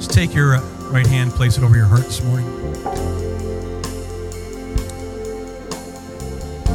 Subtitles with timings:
[0.00, 2.46] Just take your uh, right hand, place it over your heart this morning.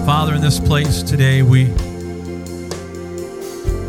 [0.05, 1.65] Father, in this place today, we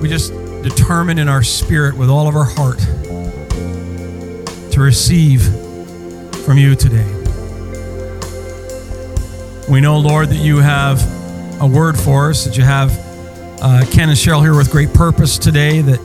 [0.01, 2.79] we just determine in our spirit with all of our heart
[4.73, 5.43] to receive
[6.47, 7.05] from you today.
[9.69, 11.03] We know, Lord, that you have
[11.61, 12.91] a word for us, that you have
[13.61, 16.01] uh, Ken and Cheryl here with great purpose today, that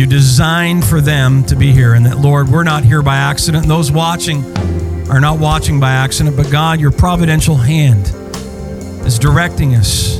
[0.00, 3.66] you designed for them to be here, and that, Lord, we're not here by accident.
[3.66, 4.42] Those watching
[5.10, 8.06] are not watching by accident, but God, your providential hand
[9.06, 10.18] is directing us.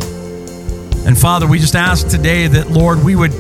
[1.07, 3.33] And Father, we just ask today that, Lord, we would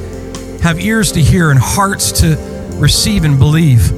[0.62, 2.36] have ears to hear and hearts to
[2.76, 3.90] receive and believe.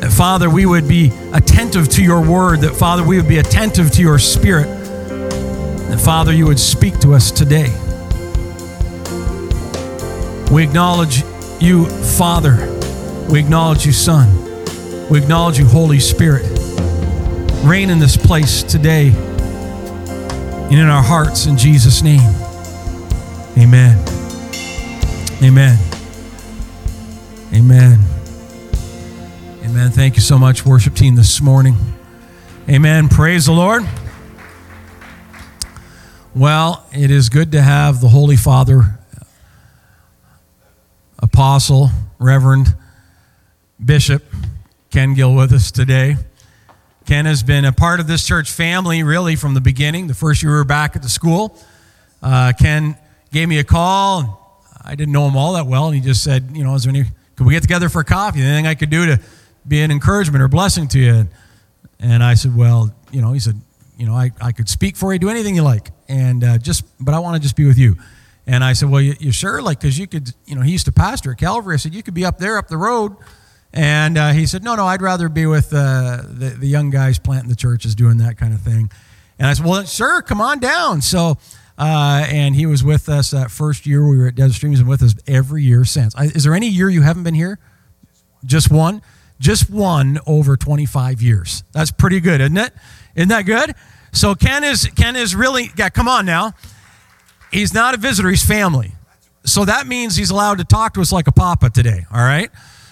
[0.00, 3.90] That, Father, we would be attentive to your word, that, Father, we would be attentive
[3.92, 4.68] to your spirit.
[5.88, 7.74] That, Father, you would speak to us today.
[10.52, 11.24] We acknowledge
[11.60, 12.56] you, Father.
[13.30, 14.28] We acknowledge you, Son.
[15.08, 16.46] We acknowledge you, Holy Spirit.
[17.64, 22.20] Reign in this place today and in our hearts in Jesus' name.
[23.56, 23.98] Amen.
[25.42, 25.78] Amen.
[27.54, 28.00] Amen.
[29.64, 29.90] Amen.
[29.90, 31.76] Thank you so much, worship team, this morning.
[32.68, 33.08] Amen.
[33.08, 33.88] Praise the Lord.
[36.34, 38.97] Well, it is good to have the Holy Father,
[41.38, 42.74] Apostle, Reverend,
[43.84, 44.24] Bishop
[44.90, 46.16] Ken Gill with us today.
[47.06, 50.42] Ken has been a part of this church family really from the beginning, the first
[50.42, 51.56] year we were back at the school.
[52.20, 52.98] Uh, Ken
[53.30, 54.64] gave me a call.
[54.84, 56.90] I didn't know him all that well, and he just said, you know, is there
[56.90, 57.04] any,
[57.36, 58.42] could we get together for coffee?
[58.42, 59.20] Anything I could do to
[59.64, 61.28] be an encouragement or blessing to you?
[62.00, 63.54] And I said, well, you know, he said,
[63.96, 66.84] you know, I, I could speak for you, do anything you like, and uh, just,
[66.98, 67.94] but I want to just be with you.
[68.48, 69.60] And I said, well, you, you sure?
[69.60, 71.74] Like, because you could, you know, he used to pastor at Calvary.
[71.74, 73.14] I said, you could be up there, up the road.
[73.74, 77.18] And uh, he said, no, no, I'd rather be with uh, the, the young guys
[77.18, 78.90] planting the churches, doing that kind of thing.
[79.38, 81.02] And I said, well, sure, come on down.
[81.02, 81.36] So,
[81.76, 84.88] uh, and he was with us that first year we were at Desert Streams and
[84.88, 86.16] with us every year since.
[86.16, 87.58] I, is there any year you haven't been here?
[88.46, 89.02] Just one?
[89.38, 91.64] Just one over 25 years.
[91.72, 92.72] That's pretty good, isn't it?
[93.14, 93.74] Isn't that good?
[94.10, 96.54] So Ken is Ken is really yeah, come on now.
[97.50, 98.92] He's not a visitor, he's family.
[99.44, 102.50] So that means he's allowed to talk to us like a papa today, all right?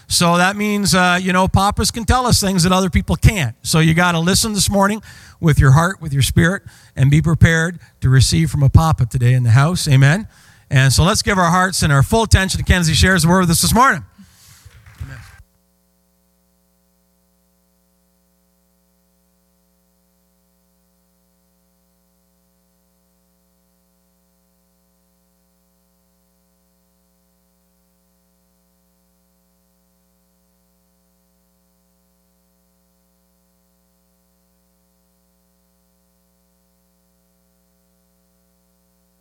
[0.09, 3.57] So that means, uh, you know, papas can tell us things that other people can't.
[3.63, 5.03] So you got to listen this morning
[5.41, 6.63] with your heart, with your spirit,
[6.95, 9.89] and be prepared to receive from a papa today in the house.
[9.89, 10.29] Amen.
[10.71, 13.23] And so let's give our hearts and our full attention to Ken as he shares
[13.23, 14.05] the word with us this morning.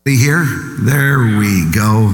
[0.08, 0.46] Here,
[0.82, 2.14] there we go.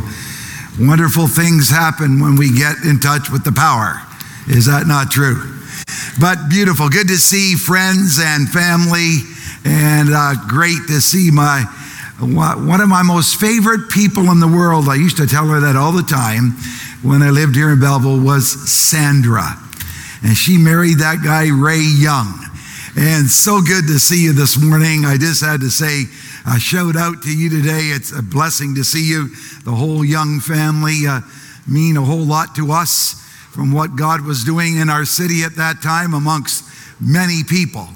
[0.79, 3.99] Wonderful things happen when we get in touch with the power.
[4.47, 5.35] Is that not true?
[6.17, 6.87] But beautiful.
[6.87, 9.27] Good to see friends and family,
[9.65, 11.65] and uh, great to see my
[12.21, 14.87] one of my most favorite people in the world.
[14.87, 16.51] I used to tell her that all the time
[17.03, 19.59] when I lived here in Belleville was Sandra,
[20.23, 22.39] and she married that guy Ray Young.
[22.95, 25.03] And so good to see you this morning.
[25.03, 26.05] I just had to say
[26.45, 27.91] a shout out to you today.
[27.93, 29.29] It's a blessing to see you.
[29.63, 31.21] The whole young family uh,
[31.67, 33.13] mean a whole lot to us
[33.51, 36.63] from what God was doing in our city at that time amongst
[36.99, 37.87] many people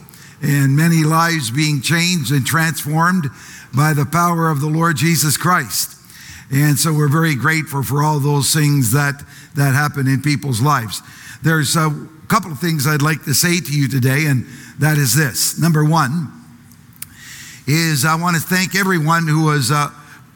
[0.42, 3.30] and many lives being changed and transformed
[3.76, 5.98] by the power of the Lord Jesus Christ.
[6.52, 9.24] And so we're very grateful for all those things that,
[9.56, 11.02] that happen in people's lives.
[11.42, 11.90] There's a
[12.28, 14.46] couple of things I'd like to say to you today, and
[14.80, 15.60] that is this.
[15.60, 16.32] Number one
[17.68, 19.90] is I want to thank everyone who was a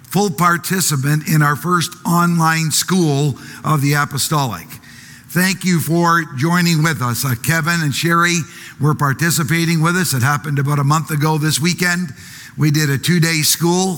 [0.04, 4.68] full participant in our first online school of the apostolic.
[5.30, 7.24] Thank you for joining with us.
[7.24, 8.40] Uh, Kevin and Sherry
[8.82, 10.16] were participating with us.
[10.16, 12.10] It happened about a month ago this weekend.
[12.58, 13.98] We did a two day school.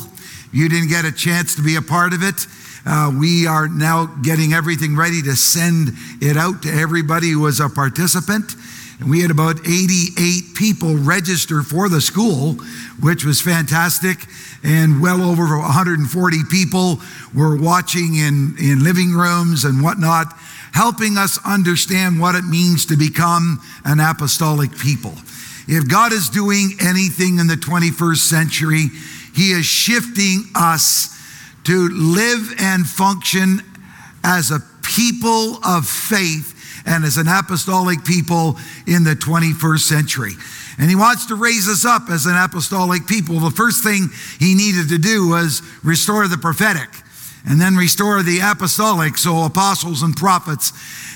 [0.51, 2.45] You didn't get a chance to be a part of it.
[2.85, 7.61] Uh, we are now getting everything ready to send it out to everybody who was
[7.61, 8.55] a participant.
[9.01, 12.53] And we had about 88 people register for the school,
[13.01, 14.27] which was fantastic.
[14.63, 16.99] And well over 140 people
[17.33, 20.27] were watching in, in living rooms and whatnot,
[20.73, 25.13] helping us understand what it means to become an apostolic people.
[25.67, 28.85] If God is doing anything in the 21st century,
[29.33, 31.19] He is shifting us
[31.63, 33.61] to live and function
[34.23, 38.57] as a people of faith and as an apostolic people
[38.87, 40.31] in the 21st century.
[40.77, 43.39] And he wants to raise us up as an apostolic people.
[43.39, 46.89] The first thing he needed to do was restore the prophetic
[47.45, 50.71] and then restore the apostolic so apostles and prophets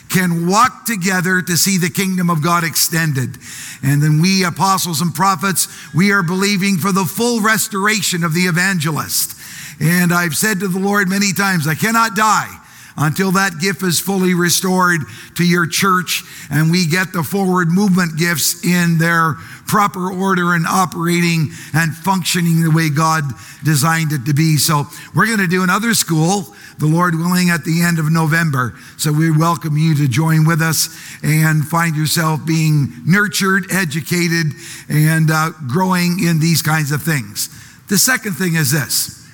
[0.10, 3.38] can walk together to see the kingdom of God extended.
[3.84, 8.42] And then we apostles and prophets, we are believing for the full restoration of the
[8.42, 9.36] evangelist.
[9.80, 12.62] And I've said to the Lord many times, I cannot die
[12.97, 15.01] until that gift is fully restored
[15.36, 19.33] to your church and we get the forward movement gifts in their
[19.68, 23.24] proper order and operating and functioning the way God
[23.63, 24.57] designed it to be.
[24.57, 28.75] So we're going to do another school, the Lord willing, at the end of November.
[28.97, 34.53] So we welcome you to join with us and find yourself being nurtured, educated,
[34.88, 37.50] and uh, growing in these kinds of things.
[37.89, 39.25] The second thing is this.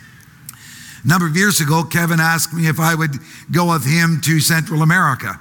[1.03, 3.17] A number of years ago, Kevin asked me if I would
[3.51, 5.39] go with him to Central America.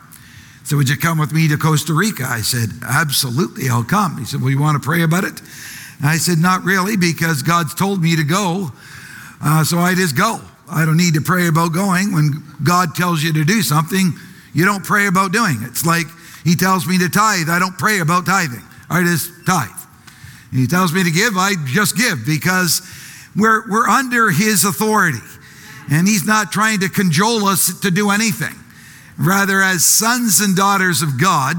[0.65, 2.25] So, would you come with me to Costa Rica?
[2.27, 4.19] I said, Absolutely, I'll come.
[4.19, 5.41] He said, Well, you want to pray about it?
[6.03, 8.71] I said, Not really, because God's told me to go.
[9.43, 10.41] Uh, so I just go.
[10.71, 12.13] I don't need to pray about going.
[12.13, 14.13] When God tells you to do something,
[14.55, 15.69] you don't pray about doing it.
[15.69, 16.07] It's like
[16.45, 17.51] He tells me to tithe.
[17.51, 18.63] I don't pray about tithing.
[18.89, 19.69] I just tithe.
[20.53, 21.37] He tells me to give.
[21.37, 22.81] I just give because
[23.37, 25.19] we're, we're under His authority.
[25.91, 28.55] And he's not trying to cajole us to do anything.
[29.19, 31.57] Rather, as sons and daughters of God,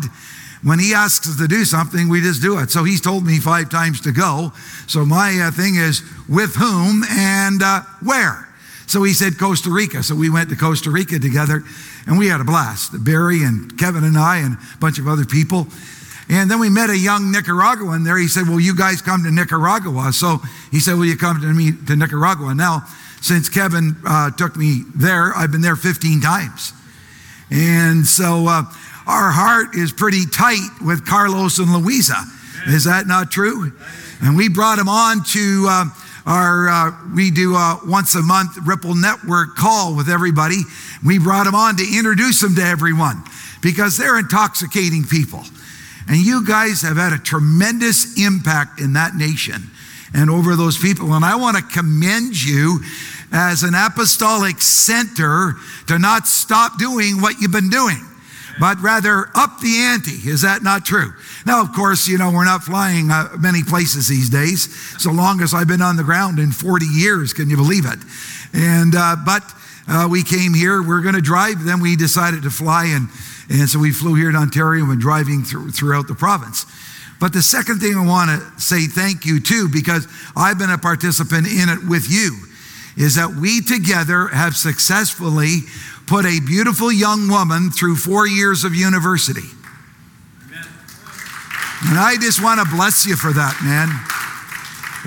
[0.64, 2.72] when he asks us to do something, we just do it.
[2.72, 4.54] So he's told me five times to go.
[4.88, 8.48] So my uh, thing is with whom and uh, where.
[8.88, 10.04] So he said Costa Rica.
[10.04, 11.64] So we went to Costa Rica together
[12.06, 13.04] and we had a blast.
[13.04, 15.68] Barry and Kevin and I and a bunch of other people.
[16.30, 18.18] And then we met a young Nicaraguan there.
[18.18, 20.14] He said, Well, you guys come to Nicaragua.
[20.14, 20.40] So
[20.72, 22.54] he said, Will you come to me to Nicaragua?
[22.54, 22.86] Now,
[23.22, 25.34] since Kevin uh, took me there.
[25.36, 26.74] I've been there 15 times.
[27.50, 28.64] And so uh,
[29.08, 32.18] our heart is pretty tight with Carlos and Louisa.
[32.68, 33.72] Is that not true?
[34.22, 35.86] And we brought them on to uh,
[36.26, 40.62] our, uh, we do a once a month Ripple Network call with everybody.
[41.04, 43.24] We brought them on to introduce them to everyone
[43.62, 45.44] because they're intoxicating people.
[46.08, 49.72] And you guys have had a tremendous impact in that nation
[50.14, 51.14] and over those people.
[51.14, 52.82] And I want to commend you
[53.32, 55.54] as an apostolic center
[55.88, 58.06] to not stop doing what you've been doing,
[58.60, 60.30] but rather up the ante.
[60.30, 61.14] Is that not true?
[61.46, 64.74] Now, of course, you know, we're not flying uh, many places these days.
[65.02, 68.00] So long as I've been on the ground in 40 years, can you believe it?
[68.54, 69.44] And, uh, but
[69.88, 73.08] uh, we came here, we're going to drive, then we decided to fly, and,
[73.50, 76.66] and so we flew here to Ontario and driving through, throughout the province.
[77.20, 80.78] But the second thing I want to say thank you to, because I've been a
[80.78, 82.51] participant in it with you,
[82.98, 85.62] is that we together have successfully
[86.08, 89.48] put a beautiful young woman through four years of university.
[90.46, 90.68] Amen.
[91.90, 93.90] And I just want to bless you for that, man.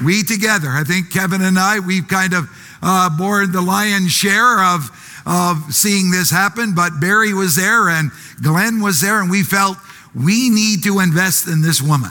[0.05, 2.49] We together, I think Kevin and I, we've kind of
[2.83, 4.91] uh, borne the lion's share of,
[5.27, 8.11] of seeing this happen, but Barry was there and
[8.43, 9.79] Glenn was there, and we felt
[10.15, 12.11] we need to invest in this woman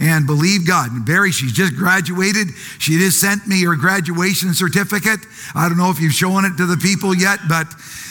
[0.00, 0.92] and believe God.
[0.92, 2.48] And Barry, she's just graduated.
[2.78, 5.20] She just sent me her graduation certificate.
[5.54, 7.66] I don't know if you've shown it to the people yet, but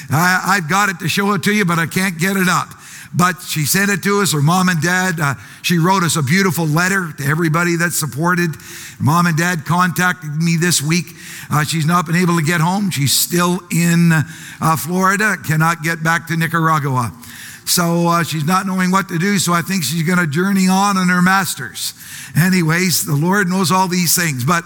[0.09, 2.69] I, have got it to show it to you, but I can't get it up.
[3.15, 5.19] But she sent it to us, her mom and dad.
[5.19, 8.49] Uh, she wrote us a beautiful letter to everybody that supported.
[8.99, 11.05] Mom and dad contacted me this week.
[11.51, 12.89] Uh, she's not been able to get home.
[12.89, 17.11] She's still in uh, Florida, cannot get back to Nicaragua.
[17.65, 19.37] So uh, she's not knowing what to do.
[19.39, 21.93] So I think she's going to journey on in her master's.
[22.35, 24.43] Anyways, the Lord knows all these things.
[24.43, 24.63] But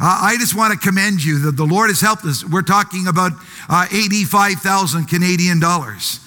[0.00, 2.44] uh, I just want to commend you that the Lord has helped us.
[2.44, 3.32] We're talking about
[3.68, 6.20] uh, 85,000 Canadian dollars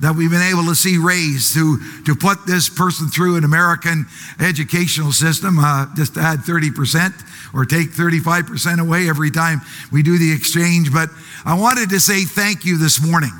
[0.00, 4.06] that we've been able to see raised to, to put this person through an American
[4.38, 10.32] educational system, uh, just add 30% or take 35% away every time we do the
[10.32, 10.92] exchange.
[10.92, 11.08] But
[11.46, 13.32] I wanted to say thank you this morning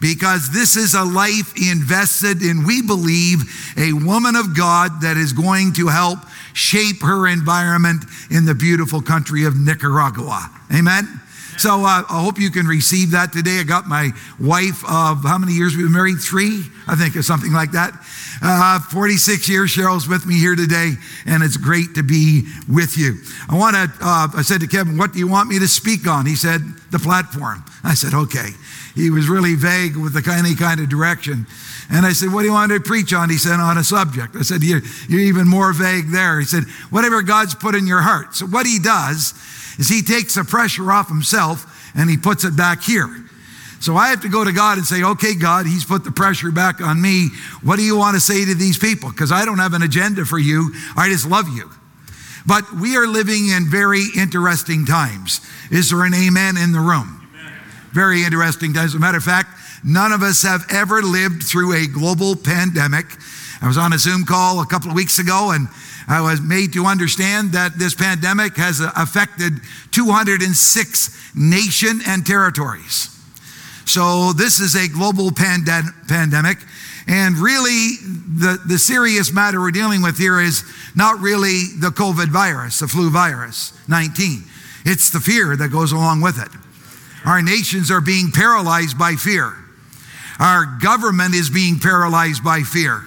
[0.00, 3.42] because this is a life invested in, we believe,
[3.76, 6.18] a woman of God that is going to help
[6.52, 10.50] shape her environment in the beautiful country of Nicaragua.
[10.74, 11.20] Amen?
[11.58, 13.58] So uh, I hope you can receive that today.
[13.58, 16.18] I got my wife of how many years we've been married?
[16.20, 17.94] Three, I think, or something like that.
[18.40, 19.74] Uh, 46 years.
[19.74, 20.92] Cheryl's with me here today,
[21.26, 23.16] and it's great to be with you.
[23.48, 26.06] I want to, uh, I said to Kevin, what do you want me to speak
[26.06, 26.26] on?
[26.26, 26.60] He said,
[26.92, 27.64] the platform.
[27.82, 28.50] I said, okay
[28.98, 31.46] he was really vague with the any kind of direction.
[31.88, 33.30] And I said, What do you want to preach on?
[33.30, 34.34] He said, On a subject.
[34.34, 36.40] I said, You're, you're even more vague there.
[36.40, 38.34] He said, Whatever God's put in your heart.
[38.34, 39.34] So, what he does
[39.78, 41.64] is he takes the pressure off himself
[41.94, 43.08] and he puts it back here.
[43.80, 46.50] So I have to go to God and say, okay, God, He's put the pressure
[46.50, 47.28] back on me.
[47.62, 49.08] What do you want to say to these people?
[49.10, 50.74] Because I don't have an agenda for you.
[50.96, 51.70] I just love you.
[52.44, 55.40] But we are living in very interesting times.
[55.70, 57.17] Is there an amen in the room?
[57.92, 58.76] Very interesting.
[58.76, 59.48] As a matter of fact,
[59.84, 63.06] none of us have ever lived through a global pandemic.
[63.60, 65.68] I was on a Zoom call a couple of weeks ago and
[66.06, 73.14] I was made to understand that this pandemic has affected 206 nation and territories.
[73.84, 76.58] So this is a global pandemic.
[77.06, 77.96] And really,
[78.36, 80.62] the, the serious matter we're dealing with here is
[80.94, 84.44] not really the COVID virus, the flu virus 19.
[84.84, 86.67] It's the fear that goes along with it.
[87.24, 89.54] Our nations are being paralyzed by fear.
[90.38, 93.02] Our government is being paralyzed by fear.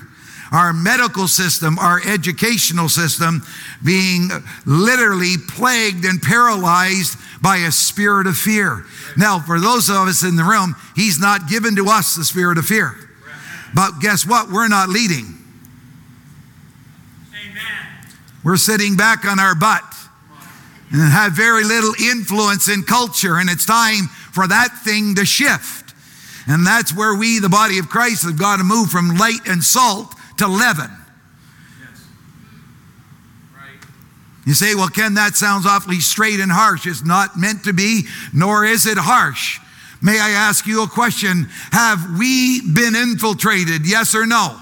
[0.51, 3.41] Our medical system, our educational system
[3.83, 4.29] being
[4.65, 8.85] literally plagued and paralyzed by a spirit of fear.
[9.17, 12.57] Now, for those of us in the room, He's not given to us the spirit
[12.57, 12.95] of fear.
[13.73, 14.49] But guess what?
[14.51, 15.37] We're not leading.
[17.29, 18.09] Amen.
[18.43, 19.83] We're sitting back on our butt
[20.91, 25.93] and have very little influence in culture, and it's time for that thing to shift.
[26.47, 29.63] And that's where we, the body of Christ, have got to move from light and
[29.63, 30.91] salt to leaven.
[34.45, 36.87] You say, well, Ken, that sounds awfully straight and harsh.
[36.87, 39.59] It's not meant to be, nor is it harsh.
[40.01, 41.47] May I ask you a question?
[41.71, 43.87] Have we been infiltrated?
[43.87, 44.59] Yes or no?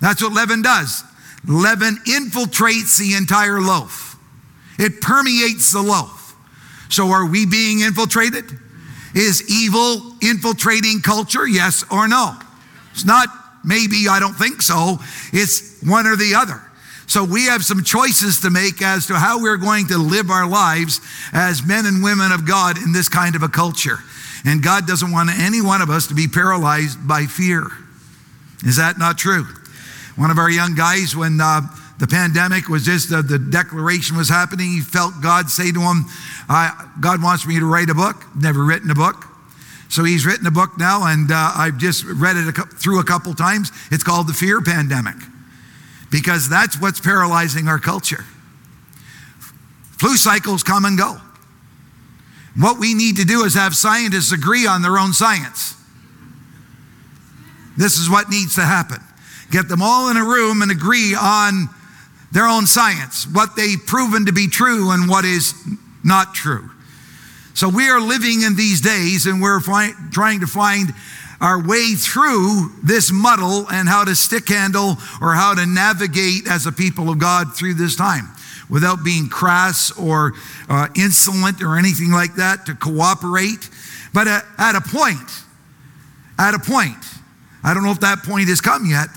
[0.00, 1.04] That's what leaven does.
[1.46, 4.07] Leaven infiltrates the entire loaf,
[4.78, 6.36] it permeates the loaf.
[6.88, 8.44] So, are we being infiltrated?
[9.14, 11.46] Is evil infiltrating culture?
[11.46, 12.36] Yes or no?
[12.92, 13.28] It's not
[13.64, 14.98] maybe, I don't think so.
[15.32, 16.62] It's one or the other.
[17.06, 20.46] So we have some choices to make as to how we're going to live our
[20.46, 21.00] lives
[21.32, 23.98] as men and women of God in this kind of a culture.
[24.44, 27.70] And God doesn't want any one of us to be paralyzed by fear.
[28.62, 29.46] Is that not true?
[30.16, 31.62] One of our young guys, when uh,
[31.98, 36.06] the pandemic was just, the declaration was happening, he felt God say to him,
[36.48, 38.24] God wants me to write a book.
[38.36, 39.24] Never written a book.
[39.88, 43.04] So he's written a book now, and uh, I've just read it a, through a
[43.04, 43.72] couple times.
[43.90, 45.16] It's called The Fear Pandemic
[46.10, 48.24] because that's what's paralyzing our culture.
[49.98, 51.16] Flu cycles come and go.
[52.56, 55.74] What we need to do is have scientists agree on their own science.
[57.76, 58.98] This is what needs to happen.
[59.50, 61.68] Get them all in a room and agree on
[62.32, 65.54] their own science, what they've proven to be true and what is
[66.04, 66.70] not true.
[67.54, 70.92] So we are living in these days and we're fi- trying to find
[71.40, 76.66] our way through this muddle and how to stick handle or how to navigate as
[76.66, 78.28] a people of God through this time
[78.68, 80.34] without being crass or
[80.68, 83.68] uh, insolent or anything like that, to cooperate.
[84.12, 85.30] But at, at a point,
[86.38, 87.02] at a point,
[87.64, 89.08] I don't know if that point has come yet,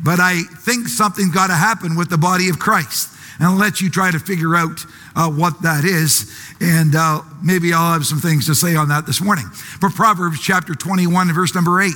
[0.00, 3.14] but I think something's got to happen with the body of Christ.
[3.38, 6.32] And I'll let you try to figure out uh, what that is.
[6.60, 9.44] And uh, maybe I'll have some things to say on that this morning.
[9.80, 11.92] But Proverbs chapter 21 verse number 8.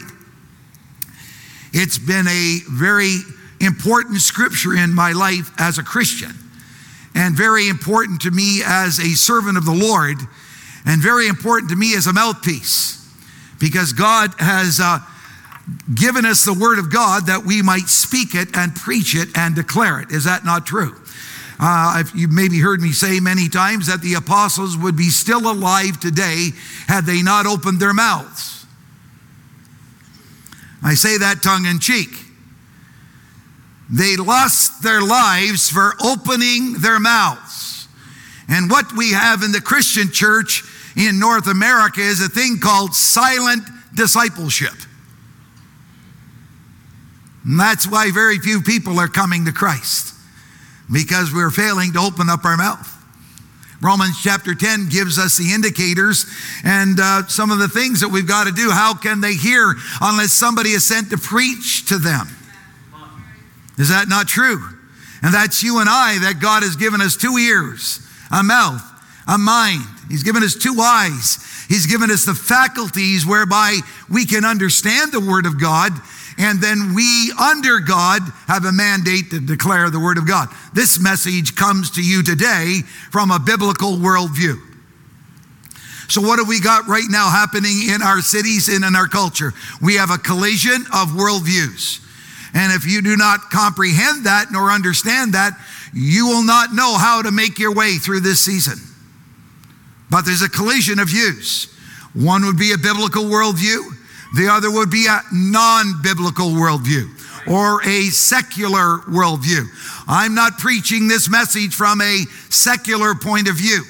[1.73, 3.19] It's been a very
[3.61, 6.33] important scripture in my life as a Christian,
[7.15, 10.19] and very important to me as a servant of the Lord,
[10.85, 13.09] and very important to me as a mouthpiece,
[13.59, 14.99] because God has uh,
[15.95, 19.55] given us the word of God that we might speak it and preach it and
[19.55, 20.11] declare it.
[20.11, 20.97] Is that not true?
[21.61, 26.01] Uh, you maybe heard me say many times that the apostles would be still alive
[26.01, 26.51] today
[26.89, 28.67] had they not opened their mouths.
[30.83, 32.09] I say that tongue in cheek.
[33.89, 37.87] They lost their lives for opening their mouths.
[38.49, 40.65] And what we have in the Christian church
[40.97, 43.63] in North America is a thing called silent
[43.95, 44.75] discipleship.
[47.45, 50.15] And that's why very few people are coming to Christ
[50.93, 52.89] because we're failing to open up our mouth.
[53.83, 56.27] Romans chapter 10 gives us the indicators
[56.63, 58.71] and uh, some of the things that we've got to do.
[58.71, 62.29] How can they hear unless somebody is sent to preach to them?
[63.79, 64.63] Is that not true?
[65.23, 68.83] And that's you and I, that God has given us two ears, a mouth,
[69.27, 69.83] a mind.
[70.09, 71.45] He's given us two eyes.
[71.69, 75.93] He's given us the faculties whereby we can understand the Word of God
[76.39, 80.49] and then we, under God, have a mandate to declare the Word of God.
[80.73, 84.61] This message comes to you today from a biblical worldview.
[86.09, 89.53] So, what have we got right now happening in our cities and in our culture?
[89.81, 92.01] We have a collision of worldviews.
[92.55, 95.53] And if you do not comprehend that nor understand that,
[95.95, 98.79] you will not know how to make your way through this season.
[100.11, 101.73] But there's a collision of views.
[102.13, 103.81] One would be a biblical worldview,
[104.35, 107.09] the other would be a non biblical worldview
[107.47, 109.67] or a secular worldview.
[110.09, 113.83] I'm not preaching this message from a secular point of view.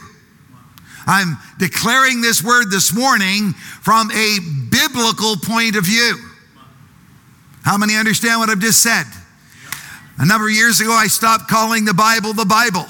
[1.07, 4.39] I'm declaring this word this morning from a
[4.71, 6.17] biblical point of view.
[7.63, 9.05] How many understand what I've just said?
[10.19, 12.87] A number of years ago, I stopped calling the Bible the Bible.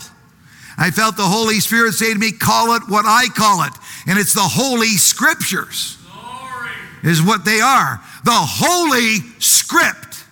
[0.76, 3.72] I felt the Holy Spirit say to me, Call it what I call it.
[4.06, 5.98] And it's the Holy Scriptures.
[7.02, 8.00] Is what they are.
[8.24, 10.24] The Holy Script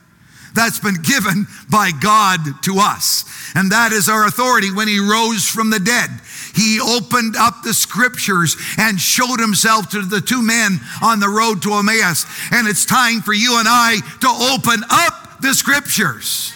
[0.55, 3.25] that's been given by God to us.
[3.55, 6.11] And that is our authority when He rose from the dead.
[6.55, 11.63] He opened up the scriptures and showed himself to the two men on the road
[11.63, 12.27] to Emmaus.
[12.51, 16.53] And it's time for you and I to open up the scriptures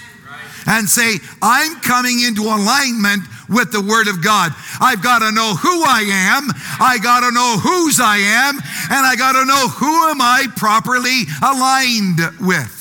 [0.66, 4.52] and say, I'm coming into alignment with the Word of God.
[4.80, 9.06] I've got to know who I am, I got to know whose I am, and
[9.06, 12.80] I got to know who am I properly aligned with.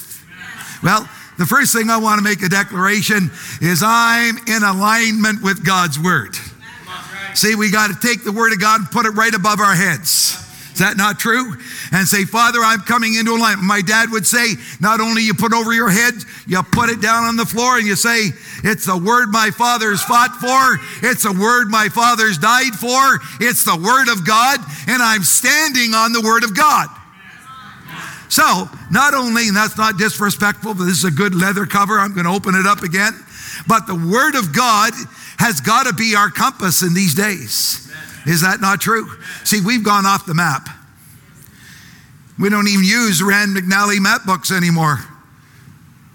[0.81, 5.65] Well, the first thing I want to make a declaration is I'm in alignment with
[5.65, 6.35] God's Word.
[7.33, 9.73] See, we got to take the Word of God and put it right above our
[9.73, 10.42] heads.
[10.73, 11.53] Is that not true?
[11.91, 13.67] And say, Father, I'm coming into alignment.
[13.67, 16.15] My dad would say, not only you put over your head,
[16.47, 18.29] you put it down on the floor and you say,
[18.63, 20.81] it's the word my father's fought for.
[21.07, 23.21] It's the word my father's died for.
[23.39, 24.59] It's the word of God.
[24.87, 26.87] And I'm standing on the word of God.
[28.29, 31.99] So, not only, and that's not disrespectful, but this is a good leather cover.
[31.99, 33.13] I'm going to open it up again.
[33.67, 34.93] But the word of God
[35.37, 37.92] has got to be our compass in these days.
[38.25, 39.09] Is that not true?
[39.43, 40.69] See, we've gone off the map.
[42.39, 44.99] We don't even use Rand McNally map books anymore.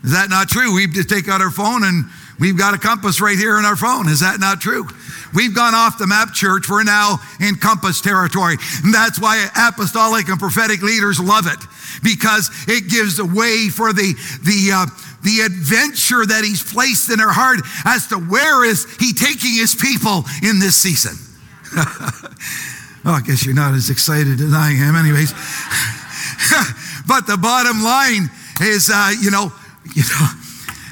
[0.05, 0.75] Is that not true?
[0.75, 2.07] We just take out our phone and
[2.41, 4.09] we've got a compass right here in our phone.
[4.09, 4.87] Is that not true?
[5.35, 6.69] We've gone off the map, church.
[6.69, 8.57] We're now in compass territory.
[8.85, 11.59] And that's why apostolic and prophetic leaders love it
[12.03, 14.87] because it gives a way for the, the, uh,
[15.23, 19.75] the adventure that he's placed in our heart as to where is he taking his
[19.75, 21.28] people in this season.
[23.05, 25.33] oh, I guess you're not as excited as I am, anyways.
[27.07, 29.53] but the bottom line is, uh, you know,
[29.95, 30.29] you know,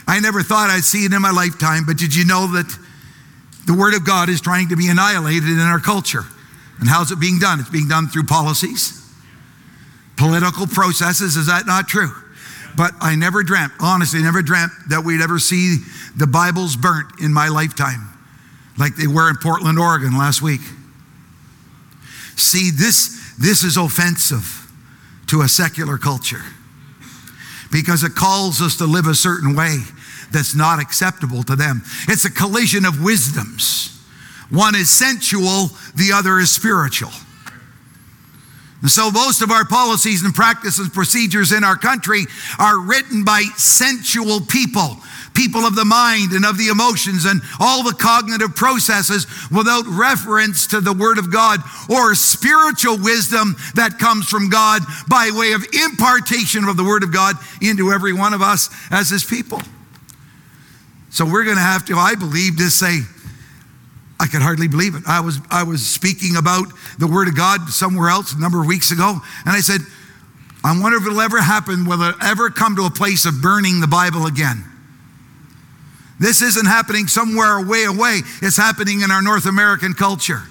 [0.06, 2.78] I never thought I'd see it in my lifetime, but did you know that
[3.66, 6.24] the Word of God is trying to be annihilated in our culture?
[6.78, 7.60] And how's it being done?
[7.60, 9.02] It's being done through policies,
[10.16, 11.36] political processes.
[11.36, 12.12] Is that not true?
[12.76, 15.78] But I never dreamt, honestly, never dreamt that we'd ever see
[16.16, 18.15] the Bibles burnt in my lifetime
[18.78, 20.60] like they were in Portland, Oregon last week.
[22.36, 24.70] See, this, this is offensive
[25.28, 26.42] to a secular culture
[27.72, 29.78] because it calls us to live a certain way
[30.30, 31.82] that's not acceptable to them.
[32.08, 33.92] It's a collision of wisdoms.
[34.50, 37.10] One is sensual, the other is spiritual.
[38.82, 42.26] And so most of our policies and practices procedures in our country
[42.58, 44.98] are written by sensual people
[45.37, 50.66] people of the mind and of the emotions and all the cognitive processes without reference
[50.68, 55.62] to the Word of God or spiritual wisdom that comes from God by way of
[55.72, 59.61] impartation of the Word of God into every one of us as His people.
[61.11, 63.01] So we're going to have to, I believe, just say,
[64.18, 65.03] I could hardly believe it.
[65.07, 66.66] I was, I was speaking about
[66.99, 69.83] the Word of God somewhere else a number of weeks ago, and I said,
[70.64, 73.81] I wonder if it'll ever happen, will it ever come to a place of burning
[73.81, 74.64] the Bible again?
[76.18, 78.20] This isn't happening somewhere way away.
[78.40, 80.42] It's happening in our North American culture.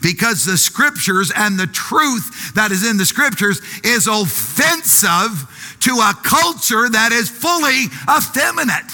[0.00, 6.14] Because the scriptures and the truth that is in the scriptures is offensive to a
[6.24, 8.90] culture that is fully effeminate.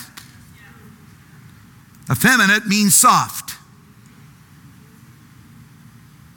[2.11, 3.57] Effeminate means soft.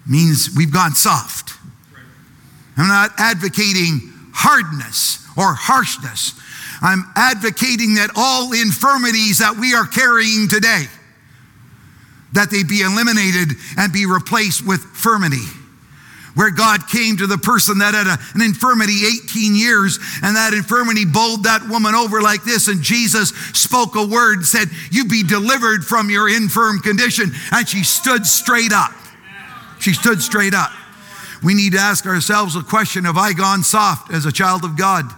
[0.08, 1.58] Means we've gone soft.
[2.78, 6.34] I'm not advocating hardness or harshness.
[6.82, 10.86] I'm advocating that all infirmities that we are carrying today,
[12.34, 15.58] that they be eliminated and be replaced with firmity.
[16.34, 20.54] Where God came to the person that had a, an infirmity 18 years, and that
[20.54, 25.24] infirmity bowled that woman over like this, and Jesus spoke a word, said, You be
[25.24, 27.32] delivered from your infirm condition.
[27.52, 28.94] And she stood straight up.
[29.82, 30.72] She stood straight up.
[31.44, 34.78] We need to ask ourselves a question Have I gone soft as a child of
[34.78, 35.12] God?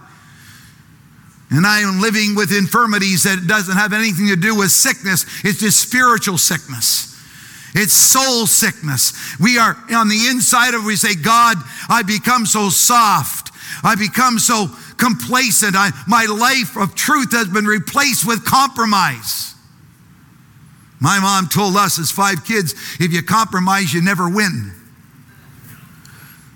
[1.54, 5.24] And I am living with infirmities that doesn't have anything to do with sickness.
[5.44, 7.14] It's just spiritual sickness.
[7.76, 9.38] It's soul sickness.
[9.38, 11.56] We are on the inside of, we say, God,
[11.88, 13.52] I become so soft.
[13.84, 15.74] I become so complacent.
[15.76, 19.54] I, my life of truth has been replaced with compromise.
[21.00, 24.72] My mom told us as five kids, if you compromise, you never win.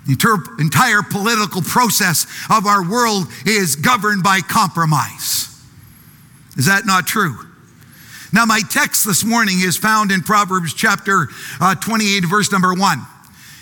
[0.09, 5.55] The entire political process of our world is governed by compromise.
[6.57, 7.37] Is that not true?
[8.33, 11.29] Now, my text this morning is found in Proverbs chapter
[11.61, 13.07] uh, 28, verse number 1.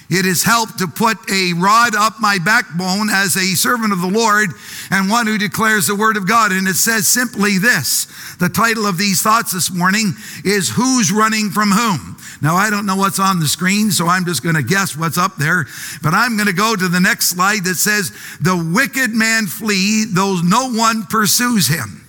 [0.09, 4.07] It has helped to put a rod up my backbone as a servant of the
[4.07, 4.51] Lord
[4.91, 6.53] and one who declares the word of God.
[6.53, 8.07] And it says simply this
[8.39, 10.15] the title of these thoughts this morning
[10.45, 12.17] is Who's Running from Whom?
[12.43, 15.19] Now, I don't know what's on the screen, so I'm just going to guess what's
[15.19, 15.67] up there.
[16.03, 20.05] But I'm going to go to the next slide that says, The wicked man flee,
[20.09, 22.07] though no one pursues him.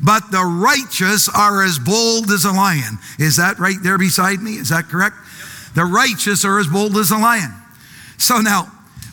[0.00, 2.98] But the righteous are as bold as a lion.
[3.18, 4.52] Is that right there beside me?
[4.52, 5.16] Is that correct?
[5.78, 7.54] The righteous are as bold as a lion.
[8.16, 8.64] So now,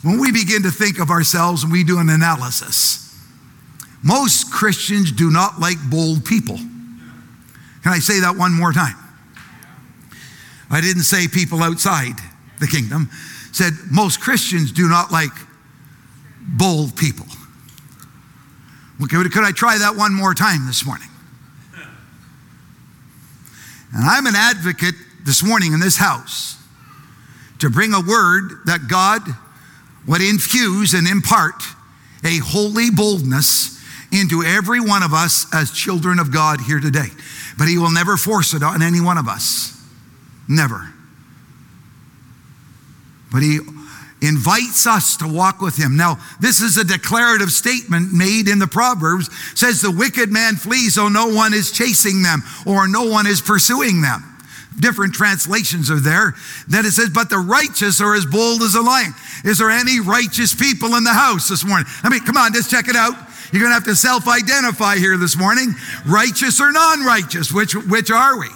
[0.02, 3.16] when we begin to think of ourselves and we do an analysis,
[4.02, 6.56] most Christians do not like bold people.
[6.56, 8.96] Can I say that one more time?
[10.72, 12.16] I didn't say people outside
[12.60, 13.12] the kingdom.
[13.52, 15.34] Said most Christians do not like
[16.42, 17.28] bold people.
[19.08, 21.10] Could I try that one more time this morning?
[23.94, 26.55] And I'm an advocate this morning in this house
[27.60, 29.22] to bring a word that God
[30.08, 31.64] would infuse and impart
[32.24, 37.08] a holy boldness into every one of us as children of God here today.
[37.58, 39.76] But He will never force it on any one of us.
[40.48, 40.94] Never.
[43.32, 43.60] But he
[44.22, 45.98] invites us to walk with him.
[45.98, 49.28] Now, this is a declarative statement made in the Proverbs.
[49.28, 53.28] It says the wicked man flees though no one is chasing them or no one
[53.28, 54.24] is pursuing them.
[54.80, 56.36] Different translations are there.
[56.68, 59.14] Then it says, but the righteous are as bold as a lion.
[59.44, 61.88] Is there any righteous people in the house this morning?
[62.04, 63.14] I mean, come on, just check it out.
[63.52, 65.74] You're going to have to self identify here this morning.
[66.06, 67.54] Righteous or non righteous?
[67.54, 68.50] Which, which are we?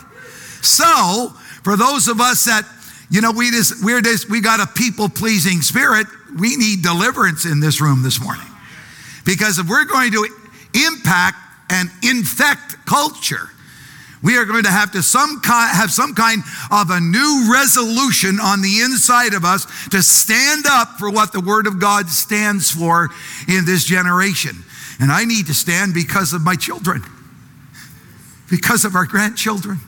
[0.62, 2.68] So, for those of us that,
[3.10, 7.46] you know, we just, we're just, we got a people pleasing spirit, we need deliverance
[7.46, 8.46] in this room this morning.
[9.26, 10.28] Because if we're going to
[10.74, 11.38] impact
[11.70, 13.50] and infect culture,
[14.22, 18.40] we are going to have to some kind, have some kind of a new resolution
[18.42, 22.70] on the inside of us to stand up for what the Word of God stands
[22.70, 23.10] for
[23.48, 24.64] in this generation.
[25.00, 27.04] And I need to stand because of my children,
[28.50, 29.80] because of our grandchildren.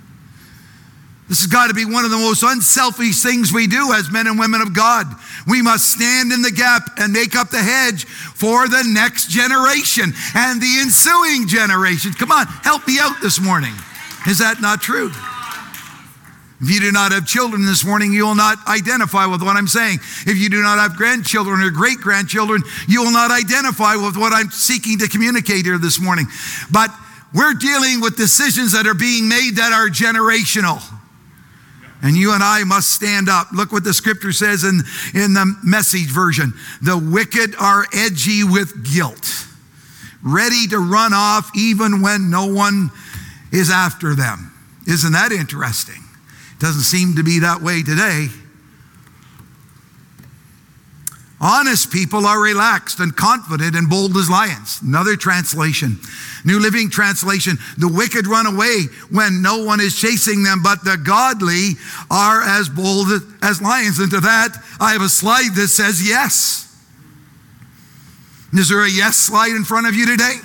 [1.28, 4.28] This has got to be one of the most unselfish things we do as men
[4.28, 5.08] and women of God.
[5.48, 10.12] We must stand in the gap and make up the hedge for the next generation
[10.36, 12.16] and the ensuing generations.
[12.16, 13.74] Come on, help me out this morning.
[14.28, 15.12] Is that not true?
[16.62, 19.68] If you do not have children this morning, you will not identify with what I'm
[19.68, 19.98] saying.
[20.28, 24.32] If you do not have grandchildren or great grandchildren, you will not identify with what
[24.32, 26.28] I'm seeking to communicate here this morning.
[26.72, 26.92] But
[27.34, 30.84] we're dealing with decisions that are being made that are generational.
[32.04, 33.48] And you and I must stand up.
[33.52, 34.82] Look what the scripture says in,
[35.16, 36.54] in the message version.
[36.84, 39.48] The wicked are edgy with guilt,
[40.22, 42.92] ready to run off even when no one
[43.52, 44.52] is after them.
[44.88, 46.04] Isn't that interesting?
[46.60, 48.28] Doesn't seem to be that way today.
[51.44, 54.80] Honest people are relaxed and confident and bold as lions.
[54.84, 55.98] Another translation.
[56.46, 57.58] New Living Translation.
[57.80, 61.72] The wicked run away when no one is chasing them, but the godly
[62.12, 63.08] are as bold
[63.42, 63.98] as lions.
[63.98, 66.68] And to that, I have a slide that says yes.
[68.54, 70.36] Is there a yes slide in front of you today?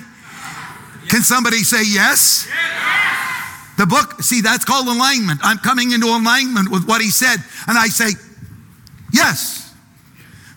[1.09, 2.47] Can somebody say yes?
[2.47, 3.77] yes?
[3.77, 5.39] The book, see, that's called alignment.
[5.43, 7.37] I'm coming into alignment with what he said.
[7.67, 8.11] And I say,
[9.13, 9.73] yes.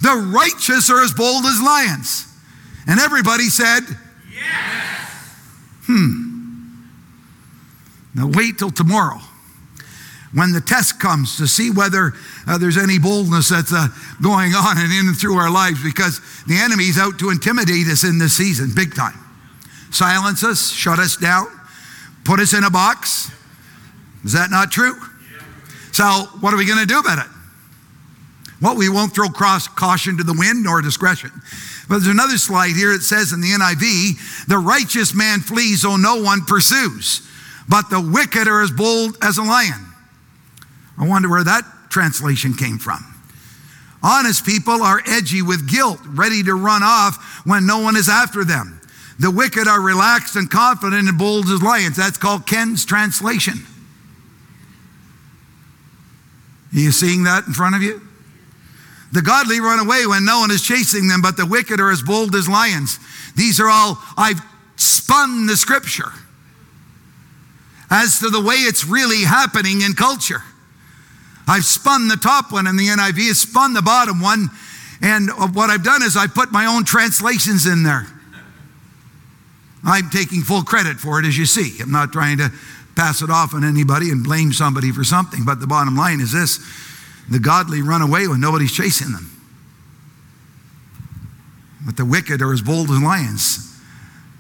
[0.01, 2.27] The righteous are as bold as lions.
[2.87, 3.81] And everybody said,
[4.33, 5.37] Yes.
[5.87, 6.31] Hmm.
[8.15, 9.21] Now wait till tomorrow
[10.33, 12.13] when the test comes to see whether
[12.47, 13.89] uh, there's any boldness that's uh,
[14.23, 18.05] going on and in and through our lives because the enemy's out to intimidate us
[18.05, 19.19] in this season, big time.
[19.91, 21.47] Silence us, shut us down,
[22.25, 23.31] put us in a box.
[24.25, 24.95] Is that not true?
[25.93, 26.05] So,
[26.41, 27.31] what are we going to do about it?
[28.61, 31.31] Well, we won't throw cross caution to the wind nor discretion.
[31.89, 32.93] But there's another slide here.
[32.93, 37.27] It says in the NIV, the righteous man flees, though no one pursues,
[37.69, 39.87] but the wicked are as bold as a lion.
[40.99, 43.05] I wonder where that translation came from.
[44.03, 48.45] Honest people are edgy with guilt, ready to run off when no one is after
[48.45, 48.80] them.
[49.21, 51.95] The wicked are relaxed and confident and bold as lions.
[51.95, 53.67] That's called Ken's translation.
[56.73, 58.01] Are you seeing that in front of you?
[59.13, 62.01] The godly run away when no one is chasing them, but the wicked are as
[62.01, 62.99] bold as lions.
[63.37, 64.41] These are all, I've
[64.77, 66.13] spun the scripture
[67.91, 70.43] as to the way it's really happening in culture.
[71.47, 74.49] I've spun the top one in the NIV, I've spun the bottom one,
[75.03, 78.07] And what I've done is I put my own translations in there.
[79.85, 81.81] I'm taking full credit for it, as you see.
[81.81, 82.51] I'm not trying to
[82.97, 85.45] pass it off on anybody and blame somebody for something.
[85.45, 86.59] But the bottom line is this
[87.31, 89.31] the godly run away when nobody's chasing them.
[91.87, 93.67] But the wicked are as bold as lions.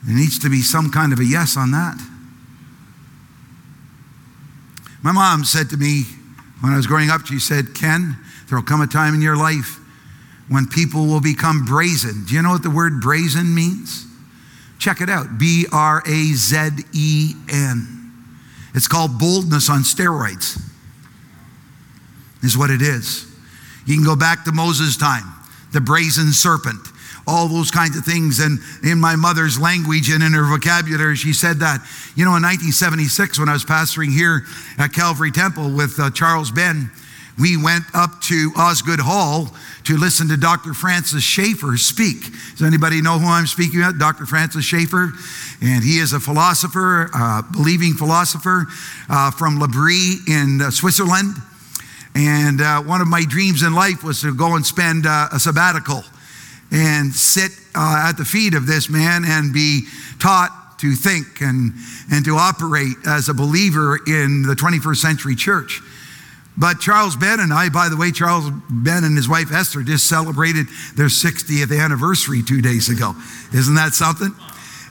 [0.05, 1.99] There needs to be some kind of a yes on that.
[5.03, 6.05] My mom said to me
[6.61, 9.37] when I was growing up, she said, Ken, there will come a time in your
[9.37, 9.79] life
[10.49, 12.25] when people will become brazen.
[12.27, 14.10] Do you know what the word brazen means?
[14.81, 18.01] Check it out B R A Z E N.
[18.75, 20.59] It's called boldness on steroids,
[22.43, 23.27] is what it is.
[23.87, 25.25] You can go back to Moses' time,
[25.73, 26.81] the brazen serpent,
[27.27, 28.39] all those kinds of things.
[28.39, 31.81] And in my mother's language and in her vocabulary, she said that.
[32.17, 34.45] You know, in 1976, when I was pastoring here
[34.79, 36.91] at Calvary Temple with uh, Charles Ben,
[37.41, 39.49] we went up to Osgoode Hall
[39.85, 40.75] to listen to Dr.
[40.75, 42.21] Francis Schaeffer speak.
[42.53, 43.99] Does anybody know who I'm speaking about?
[43.99, 44.27] Dr.
[44.27, 45.13] Francis Schaeffer.
[45.63, 48.67] And he is a philosopher, uh, believing philosopher
[49.09, 51.35] uh, from L'Abri in uh, Switzerland.
[52.15, 55.41] And uh, one of my dreams in life was to go and spend uh, a
[55.41, 56.05] sabbatical
[56.71, 59.87] and sit uh, at the feet of this man and be
[60.19, 61.73] taught to think and,
[62.11, 65.81] and to operate as a believer in the 21st century church.
[66.57, 70.09] But Charles Ben and I, by the way, Charles Ben and his wife Esther just
[70.09, 73.15] celebrated their 60th anniversary two days ago.
[73.55, 74.35] Isn't that something?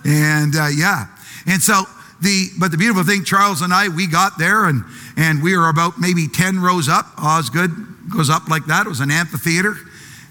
[0.06, 1.08] And uh, yeah.
[1.45, 1.84] And so
[2.22, 4.84] the, but the beautiful thing, Charles and I, we got there and,
[5.15, 7.06] and we were about maybe 10 rows up.
[7.17, 8.86] Osgoode goes up like that.
[8.86, 9.76] It was an amphitheater.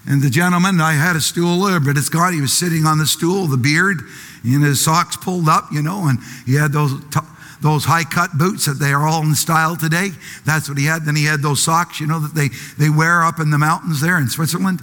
[0.07, 2.33] And the gentleman, I had a stool there, but it's gone.
[2.33, 4.01] He was sitting on the stool, the beard,
[4.43, 6.93] and his socks pulled up, you know, and he had those.
[7.11, 7.19] T-
[7.61, 10.09] those high cut boots that they are all in style today.
[10.45, 11.05] That's what he had.
[11.05, 13.99] Then he had those socks, you know, that they, they wear up in the mountains
[13.99, 14.81] there in Switzerland.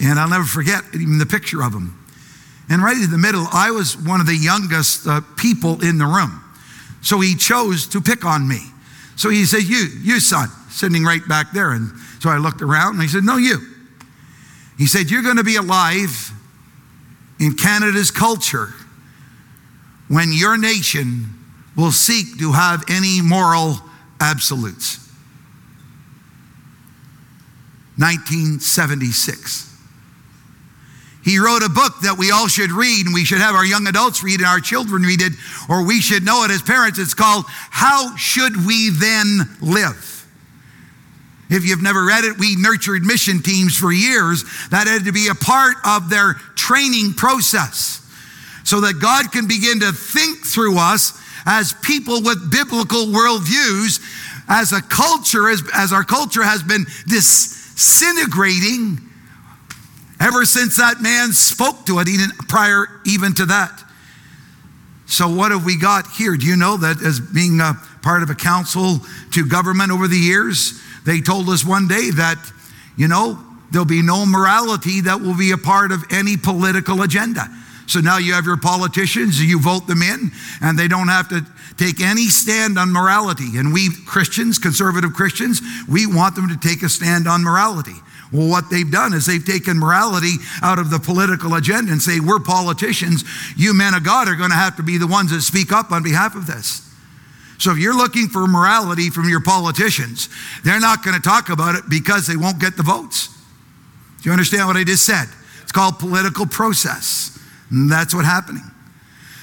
[0.00, 1.94] And I'll never forget even the picture of him.
[2.70, 6.06] And right in the middle, I was one of the youngest uh, people in the
[6.06, 6.42] room.
[7.02, 8.60] So he chose to pick on me.
[9.16, 11.72] So he said, You, you son, sitting right back there.
[11.72, 11.90] And
[12.20, 13.58] so I looked around and he said, No, you.
[14.76, 16.30] He said, You're going to be alive
[17.40, 18.68] in Canada's culture
[20.08, 21.37] when your nation
[21.78, 23.78] will seek to have any moral
[24.20, 24.98] absolutes.
[27.96, 29.66] 1976.
[31.22, 33.86] He wrote a book that we all should read, and we should have our young
[33.86, 35.32] adults read, and our children read it,
[35.68, 36.98] or we should know it as parents.
[36.98, 40.26] It's called How Should We Then Live?
[41.50, 44.44] If you've never read it, we nurtured mission teams for years.
[44.70, 48.04] That had to be a part of their training process
[48.64, 51.17] so that God can begin to think through us
[51.48, 54.00] as people with biblical worldviews,
[54.48, 58.98] as a culture, as, as our culture has been disintegrating
[60.20, 63.82] ever since that man spoke to it, even prior even to that.
[65.06, 66.36] So, what have we got here?
[66.36, 69.00] Do you know that as being a part of a council
[69.32, 72.36] to government over the years, they told us one day that,
[72.98, 77.48] you know, there'll be no morality that will be a part of any political agenda.
[77.88, 81.40] So now you have your politicians, you vote them in, and they don't have to
[81.78, 83.56] take any stand on morality.
[83.56, 87.94] And we Christians, conservative Christians, we want them to take a stand on morality.
[88.30, 92.20] Well, what they've done is they've taken morality out of the political agenda and say,
[92.20, 93.24] we're politicians.
[93.56, 95.90] You men of God are going to have to be the ones that speak up
[95.90, 96.84] on behalf of this.
[97.56, 100.28] So if you're looking for morality from your politicians,
[100.62, 103.28] they're not going to talk about it because they won't get the votes.
[104.20, 105.26] Do you understand what I just said?
[105.62, 107.37] It's called political process.
[107.70, 108.62] And that's what's happening.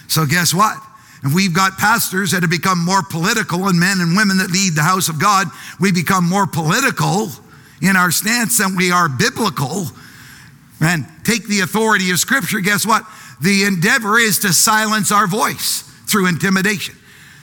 [0.08, 0.78] So, guess what?
[1.24, 4.76] If we've got pastors that have become more political and men and women that lead
[4.76, 5.48] the house of God,
[5.80, 7.30] we become more political
[7.82, 9.88] in our stance than we are biblical
[10.82, 13.06] and take the authority of Scripture, guess what?
[13.42, 16.96] The endeavor is to silence our voice through intimidation.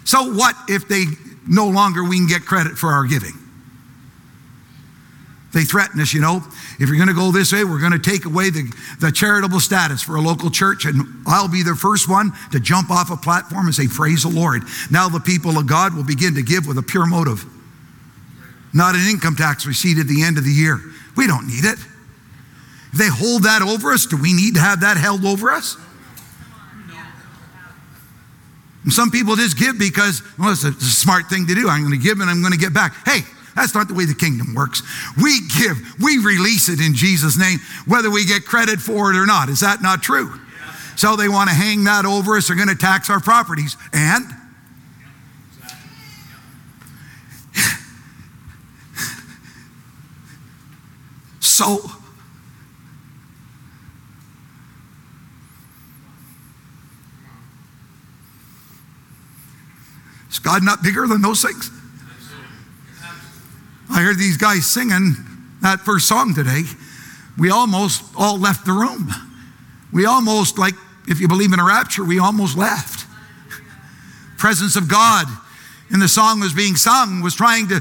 [0.04, 1.04] So, what if they
[1.48, 3.41] no longer we can get credit for our giving?
[5.52, 6.42] They threaten us, you know.
[6.80, 9.60] If you're going to go this way, we're going to take away the, the charitable
[9.60, 13.16] status for a local church, and I'll be the first one to jump off a
[13.16, 14.62] platform and say, Praise the Lord.
[14.90, 17.44] Now the people of God will begin to give with a pure motive,
[18.72, 20.80] not an income tax receipt at the end of the year.
[21.16, 21.78] We don't need it.
[22.92, 25.76] If they hold that over us, do we need to have that held over us?
[28.84, 31.68] And some people just give because, well, it's a, it's a smart thing to do.
[31.68, 32.94] I'm going to give and I'm going to get back.
[33.06, 33.20] Hey,
[33.54, 34.82] that's not the way the kingdom works.
[35.22, 39.26] We give, we release it in Jesus' name, whether we get credit for it or
[39.26, 39.48] not.
[39.48, 40.32] Is that not true?
[40.96, 42.48] So they want to hang that over us.
[42.48, 43.76] They're going to tax our properties.
[43.92, 44.24] And?
[51.40, 51.90] so.
[60.30, 61.70] Is God not bigger than those things?
[63.92, 65.16] I heard these guys singing
[65.61, 66.62] that first song today.
[67.38, 69.11] We almost all left the room.
[69.92, 70.74] We almost, like,
[71.07, 73.07] if you believe in a rapture, we almost left.
[74.38, 75.26] Presence of God
[75.92, 77.81] in the song was being sung was trying to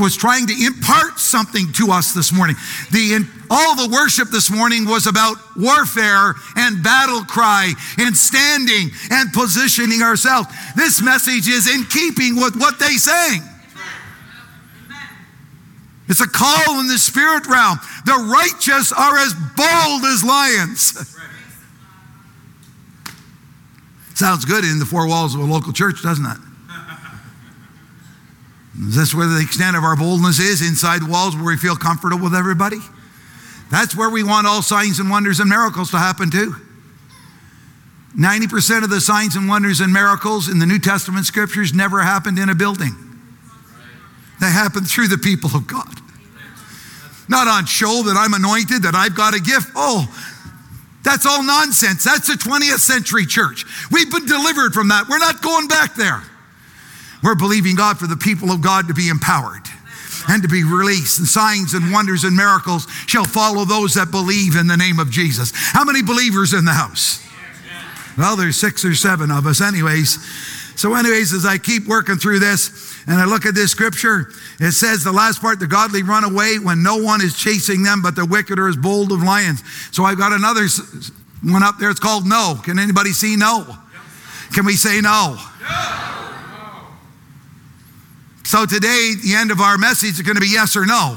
[0.00, 2.56] was trying to impart something to us this morning.
[2.90, 8.90] The, in, all the worship this morning was about warfare and battle cry and standing
[9.12, 10.48] and positioning ourselves.
[10.74, 13.42] This message is in keeping with what they sang.
[16.08, 17.78] It's a call in the spirit realm.
[18.04, 21.18] The righteous are as bold as lions.
[24.14, 26.36] Sounds good in the four walls of a local church, doesn't it?
[28.88, 30.60] Is this where the extent of our boldness is?
[30.62, 32.78] Inside walls where we feel comfortable with everybody?
[33.70, 36.54] That's where we want all signs and wonders and miracles to happen too.
[38.16, 42.38] 90% of the signs and wonders and miracles in the New Testament scriptures never happened
[42.38, 43.13] in a building.
[44.40, 46.00] They happened through the people of God.
[47.28, 49.70] Not on show that I'm anointed, that I've got a gift.
[49.74, 50.06] Oh,
[51.02, 52.04] that's all nonsense.
[52.04, 53.64] That's the 20th century church.
[53.90, 55.08] We've been delivered from that.
[55.08, 56.22] We're not going back there.
[57.22, 59.62] We're believing God for the people of God to be empowered
[60.28, 64.56] and to be released, and signs and wonders and miracles shall follow those that believe
[64.56, 65.52] in the name of Jesus.
[65.54, 67.22] How many believers in the house?
[68.16, 70.18] Well, there's six or seven of us, anyways.
[70.76, 74.72] So, anyways, as I keep working through this and I look at this scripture, it
[74.72, 78.16] says the last part the godly run away when no one is chasing them, but
[78.16, 79.62] the wicked are as bold of lions.
[79.92, 80.66] So, I've got another
[81.42, 81.90] one up there.
[81.90, 82.58] It's called no.
[82.62, 83.66] Can anybody see no?
[84.52, 85.36] Can we say no?
[85.60, 86.34] no.
[88.44, 91.16] So today, the end of our message is going to be yes or no.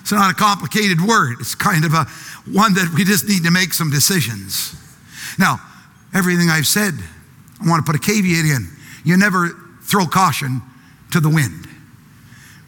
[0.00, 1.36] It's not a complicated word.
[1.40, 2.04] It's kind of a
[2.50, 4.74] one that we just need to make some decisions.
[5.38, 5.60] Now,
[6.14, 6.94] everything I've said,
[7.60, 8.68] I want to put a caveat in.
[9.04, 9.48] You never
[9.82, 10.62] throw caution
[11.12, 11.66] to the wind.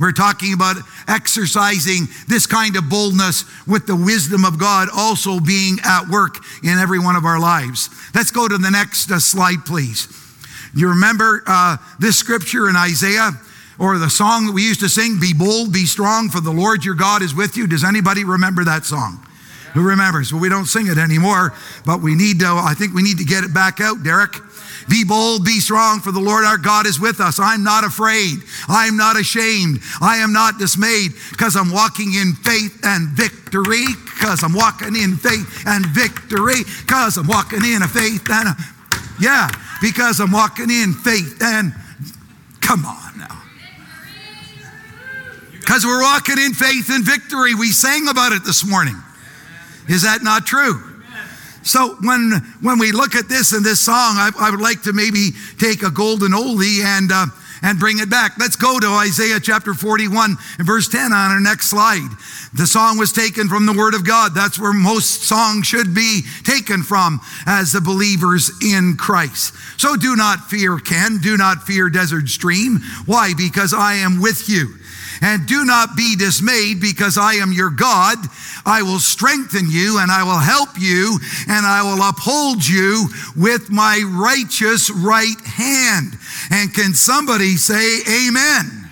[0.01, 0.77] We're talking about
[1.09, 6.79] exercising this kind of boldness with the wisdom of God also being at work in
[6.79, 7.91] every one of our lives.
[8.15, 10.07] Let's go to the next uh, slide, please.
[10.75, 13.33] You remember uh, this scripture in Isaiah
[13.79, 16.85] or the song that we used to sing, Be bold, be strong, for the Lord
[16.85, 17.67] your God is with you.
[17.67, 19.25] Does anybody remember that song?
[19.75, 20.33] Who remembers?
[20.33, 21.55] Well, we don't sing it anymore,
[21.85, 24.37] but we need to, I think we need to get it back out, Derek.
[24.89, 27.39] Be bold, be strong, for the Lord our God is with us.
[27.39, 28.39] I'm not afraid.
[28.69, 29.81] I'm not ashamed.
[30.01, 33.85] I am not dismayed because I'm walking in faith and victory.
[34.15, 36.65] Because I'm walking in faith and victory.
[36.81, 38.57] Because I'm walking in a faith and a,
[39.21, 39.49] yeah,
[39.83, 41.75] because I'm walking in faith and
[42.63, 43.39] come on now
[45.69, 47.55] because we're walking in faith and victory.
[47.55, 48.97] We sang about it this morning.
[49.89, 50.83] Is that not true?
[51.63, 54.93] So when when we look at this in this song, I, I would like to
[54.93, 57.27] maybe take a golden oldie and uh,
[57.63, 58.39] and bring it back.
[58.39, 62.09] Let's go to Isaiah chapter 41 and verse 10 on our next slide.
[62.55, 64.35] The song was taken from the Word of God.
[64.35, 69.55] That's where most songs should be taken from as the believers in Christ.
[69.81, 71.19] So do not fear, Ken.
[71.19, 72.79] Do not fear, Desert Stream.
[73.07, 73.33] Why?
[73.37, 74.78] Because I am with you.
[75.21, 78.19] And do not be dismayed because I am your God.
[78.65, 83.71] I will strengthen you and I will help you and I will uphold you with
[83.71, 86.15] my righteous right hand.
[86.51, 88.89] And can somebody say amen?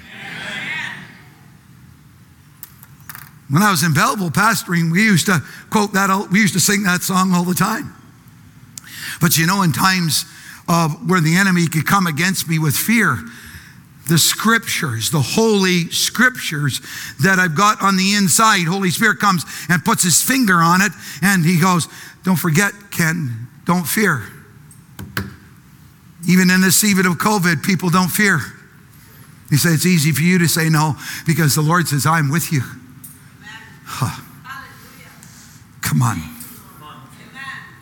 [3.48, 6.82] When I was in Belleville pastoring, we used to quote that, we used to sing
[6.82, 7.94] that song all the time.
[9.20, 10.24] But you know, in times
[10.68, 13.18] of where the enemy could come against me with fear,
[14.08, 16.80] the scriptures, the holy scriptures
[17.22, 18.64] that I've got on the inside.
[18.66, 20.92] Holy Spirit comes and puts his finger on it
[21.22, 21.88] and he goes,
[22.22, 24.22] Don't forget, Ken, don't fear.
[26.28, 28.40] Even in this season of COVID, people don't fear.
[29.50, 32.52] He said, It's easy for you to say no because the Lord says, I'm with
[32.52, 32.62] you.
[33.84, 34.22] Huh.
[35.82, 36.20] Come on.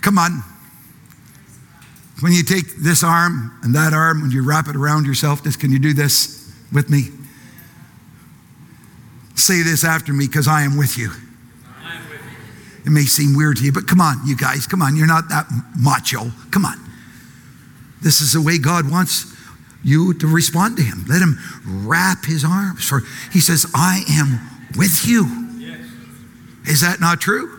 [0.03, 0.43] Come on.
[2.25, 5.61] When you take this arm and that arm and you wrap it around yourself, just
[5.61, 7.09] can you do this with me?
[9.35, 11.11] Say this after me because I am with you.
[12.87, 14.97] It may seem weird to you, but come on, you guys, come on.
[14.97, 15.45] You're not that
[15.79, 16.31] macho.
[16.51, 16.77] Come on.
[18.01, 19.31] This is the way God wants
[19.85, 21.05] you to respond to Him.
[21.07, 21.39] Let Him
[21.87, 22.89] wrap His arms.
[22.89, 23.03] For
[23.35, 24.41] He says, I am
[24.79, 25.27] with you.
[26.67, 27.54] Is that not true?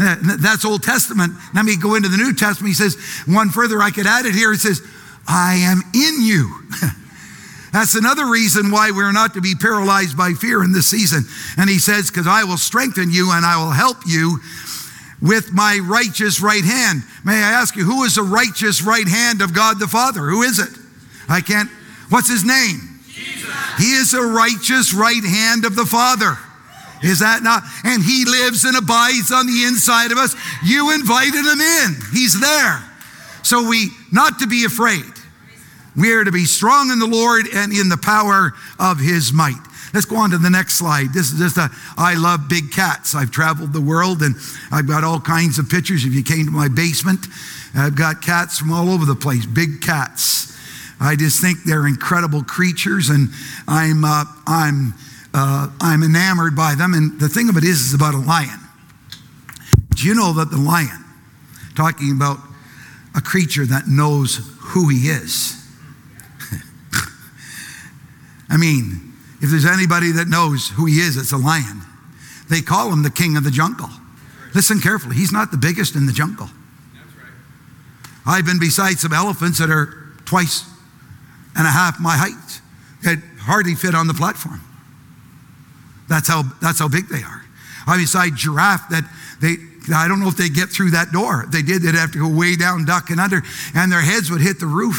[0.00, 1.34] That's Old Testament.
[1.54, 2.68] Let me go into the New Testament.
[2.68, 2.96] He says,
[3.26, 4.52] one further, I could add it here.
[4.52, 4.80] It says,
[5.28, 6.62] I am in you.
[7.72, 11.24] That's another reason why we're not to be paralyzed by fear in this season.
[11.56, 14.40] And he says, Because I will strengthen you and I will help you
[15.22, 17.02] with my righteous right hand.
[17.24, 20.22] May I ask you, who is the righteous right hand of God the Father?
[20.22, 20.70] Who is it?
[21.28, 21.70] I can't,
[22.10, 23.00] What's his name?
[23.06, 23.54] Jesus.
[23.78, 26.36] He is a righteous right hand of the Father.
[27.02, 27.62] Is that not?
[27.84, 30.36] And he lives and abides on the inside of us.
[30.64, 31.96] You invited him in.
[32.12, 32.84] He's there.
[33.42, 35.04] So we not to be afraid.
[35.96, 39.58] We are to be strong in the Lord and in the power of his might.
[39.92, 41.12] Let's go on to the next slide.
[41.12, 43.14] This is just a, I love big cats.
[43.14, 44.36] I've traveled the world and
[44.70, 46.04] I've got all kinds of pictures.
[46.04, 47.26] If you came to my basement,
[47.74, 50.56] I've got cats from all over the place, big cats.
[51.00, 53.30] I just think they're incredible creatures and
[53.66, 54.94] I'm, uh, I'm,
[55.32, 56.94] uh, I'm enamored by them.
[56.94, 58.58] And the thing of it is, is about a lion.
[59.94, 61.04] Do you know that the lion,
[61.74, 62.38] talking about
[63.14, 65.56] a creature that knows who he is?
[68.48, 71.82] I mean, if there's anybody that knows who he is, it's a lion.
[72.48, 73.88] They call him the king of the jungle.
[74.54, 76.50] Listen carefully, he's not the biggest in the jungle.
[78.26, 80.64] I've been beside some elephants that are twice
[81.56, 82.60] and a half my height
[83.02, 84.60] that hardly fit on the platform.
[86.10, 87.42] That's how, that's how big they are.
[87.86, 89.08] I'm beside giraffe that
[89.40, 89.56] they,
[89.94, 91.46] I don't know if they get through that door.
[91.48, 93.42] They did, they'd have to go way down, duck and under,
[93.74, 94.98] and their heads would hit the roof.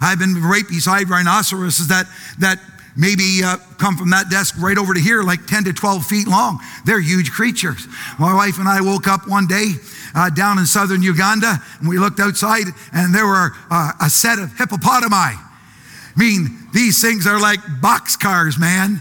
[0.00, 2.06] I've been right beside rhinoceroses that,
[2.40, 2.58] that
[2.96, 6.26] maybe uh, come from that desk right over to here, like 10 to 12 feet
[6.26, 6.58] long.
[6.84, 7.86] They're huge creatures.
[8.18, 9.74] My wife and I woke up one day
[10.16, 14.40] uh, down in southern Uganda, and we looked outside, and there were uh, a set
[14.40, 15.12] of hippopotami.
[15.12, 19.00] I mean, these things are like box cars, man.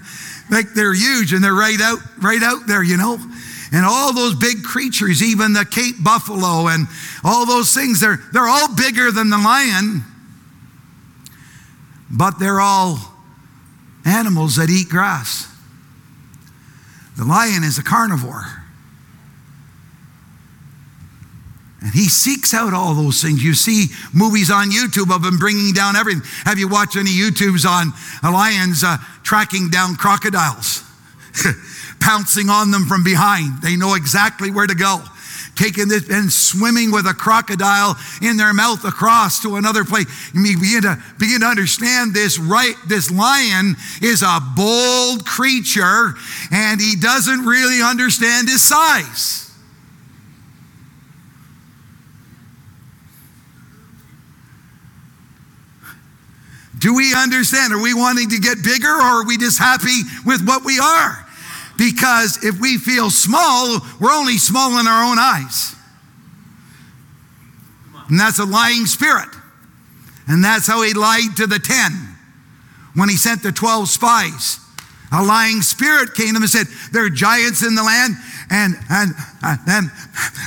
[0.49, 3.19] Like they're huge, and they're right out, right out there, you know.
[3.71, 6.87] And all those big creatures, even the Cape buffalo, and
[7.23, 10.03] all those things, they're, they're all bigger than the lion,
[12.09, 12.99] but they're all
[14.05, 15.51] animals that eat grass.
[17.17, 18.56] The lion is a carnivore.
[21.81, 23.43] And he seeks out all those things.
[23.43, 26.23] You see movies on YouTube of him bringing down everything.
[26.45, 30.83] Have you watched any YouTubes on lions uh, tracking down crocodiles,
[31.99, 33.61] pouncing on them from behind?
[33.61, 35.03] They know exactly where to go
[35.57, 40.05] taking this and swimming with a crocodile in their mouth across to another place.
[40.33, 46.13] You begin to begin to understand this right, this lion is a bold creature
[46.51, 49.46] and he doesn't really understand his size.
[56.77, 57.73] Do we understand?
[57.73, 61.25] Are we wanting to get bigger or are we just happy with what we are?
[61.77, 65.75] Because if we feel small, we're only small in our own eyes.
[68.09, 69.29] And that's a lying spirit.
[70.27, 71.91] And that's how he lied to the 10
[72.95, 74.59] when he sent the 12 spies.
[75.11, 78.15] A lying spirit came to him and said, There are giants in the land,
[78.49, 79.11] and and
[79.41, 79.89] and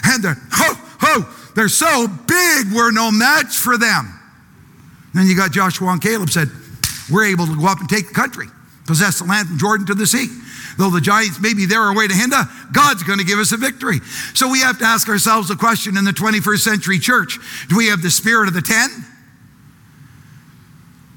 [0.05, 4.20] and they're ho ho, they're so big, we're no match for them.
[5.15, 6.49] Then you got Joshua and Caleb said,
[7.11, 8.47] We're able to go up and take the country,
[8.87, 10.29] possess the land from Jordan to the sea.
[10.79, 12.43] Though the giants may be there away to hinder,
[12.73, 14.01] God's going to give us a victory.
[14.35, 17.39] So we have to ask ourselves the question in the 21st century church
[17.69, 18.89] do we have the spirit of the 10?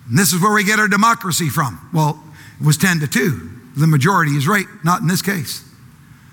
[0.09, 1.79] And this is where we get our democracy from.
[1.93, 2.21] Well,
[2.59, 3.49] it was 10 to 2.
[3.77, 5.63] The majority is right, not in this case.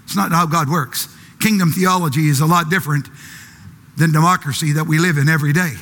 [0.05, 1.09] It's not how God works.
[1.41, 3.09] Kingdom theology is a lot different
[3.97, 5.75] than democracy that we live in every day.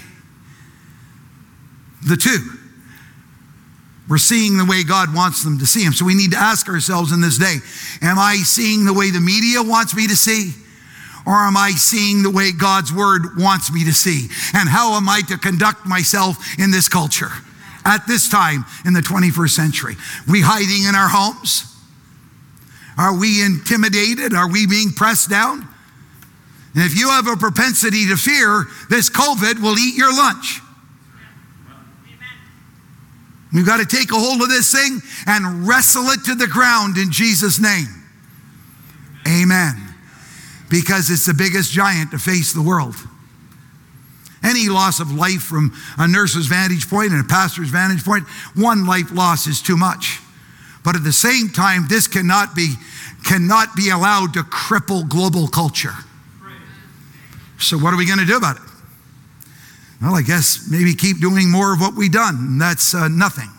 [2.07, 2.39] The two.
[4.09, 5.93] We're seeing the way God wants them to see Him.
[5.93, 7.57] So we need to ask ourselves in this day
[8.01, 10.53] Am I seeing the way the media wants me to see?
[11.27, 14.29] Or am I seeing the way God's Word wants me to see?
[14.55, 17.31] And how am I to conduct myself in this culture
[17.85, 19.97] at this time in the 21st century?
[20.27, 21.65] We hiding in our homes?
[22.97, 24.33] Are we intimidated?
[24.33, 25.69] Are we being pressed down?
[26.75, 30.61] And if you have a propensity to fear, this COVID will eat your lunch.
[33.53, 36.99] We've got to take a hold of this thing and wrestle it to the ground
[36.99, 37.87] in Jesus' name.
[39.27, 39.75] Amen.
[40.69, 42.95] Because it's the biggest giant to face the world.
[44.43, 48.87] Any loss of life from a nurse's vantage point and a pastor's vantage point, one
[48.87, 50.21] life loss is too much.
[50.85, 52.75] But at the same time, this cannot be,
[53.25, 55.95] cannot be allowed to cripple global culture.
[57.59, 58.63] So, what are we going to do about it?
[60.01, 62.59] Well, I guess maybe keep doing more of what we've done.
[62.59, 63.51] That's uh, nothing.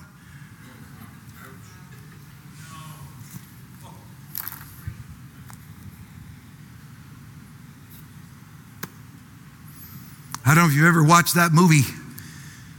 [10.46, 11.84] I don't know if you've ever watched that movie.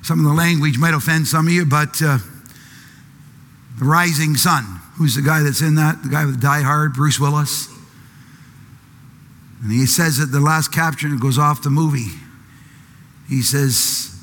[0.03, 2.19] Some of the language might offend some of you, but uh,
[3.79, 4.65] The Rising Sun.
[4.97, 6.03] Who's the guy that's in that?
[6.03, 7.69] The guy with Die Hard, Bruce Willis.
[9.63, 12.09] And he says at the last caption, it goes off the movie.
[13.31, 14.15] He says,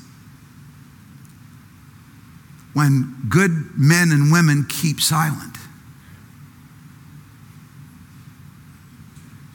[2.73, 5.55] when good men and women keep silent.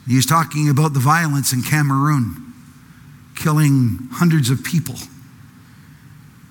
[0.05, 2.53] He's talking about the violence in Cameroon,
[3.35, 4.95] killing hundreds of people.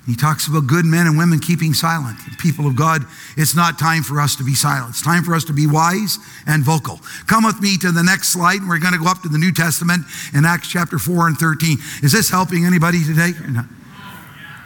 [0.06, 2.18] He talks about good men and women keeping silent.
[2.38, 3.02] People of God,
[3.36, 4.90] it's not time for us to be silent.
[4.90, 6.98] It's time for us to be wise and vocal.
[7.28, 9.38] Come with me to the next slide, and we're going to go up to the
[9.38, 10.02] New Testament
[10.34, 11.78] in Acts chapter 4 and 13.
[12.02, 13.30] Is this helping anybody today?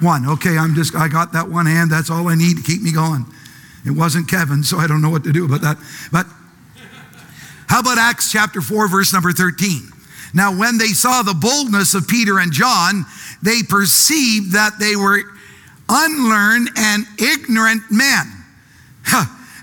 [0.01, 0.27] One.
[0.27, 1.91] Okay, I'm just, I got that one hand.
[1.91, 3.27] That's all I need to keep me going.
[3.85, 5.77] It wasn't Kevin, so I don't know what to do about that.
[6.11, 6.27] But
[7.69, 9.93] how about Acts chapter 4, verse number 13?
[10.35, 13.05] Now, when they saw the boldness of Peter and John,
[13.43, 15.23] they perceived that they were
[15.89, 18.33] unlearned and ignorant men.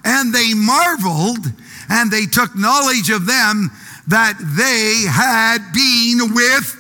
[0.06, 1.46] And they marveled
[1.90, 3.72] and they took knowledge of them
[4.08, 6.76] that they had been with.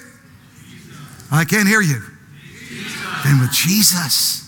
[1.31, 2.01] I can't hear you.
[3.25, 4.43] And with Jesus.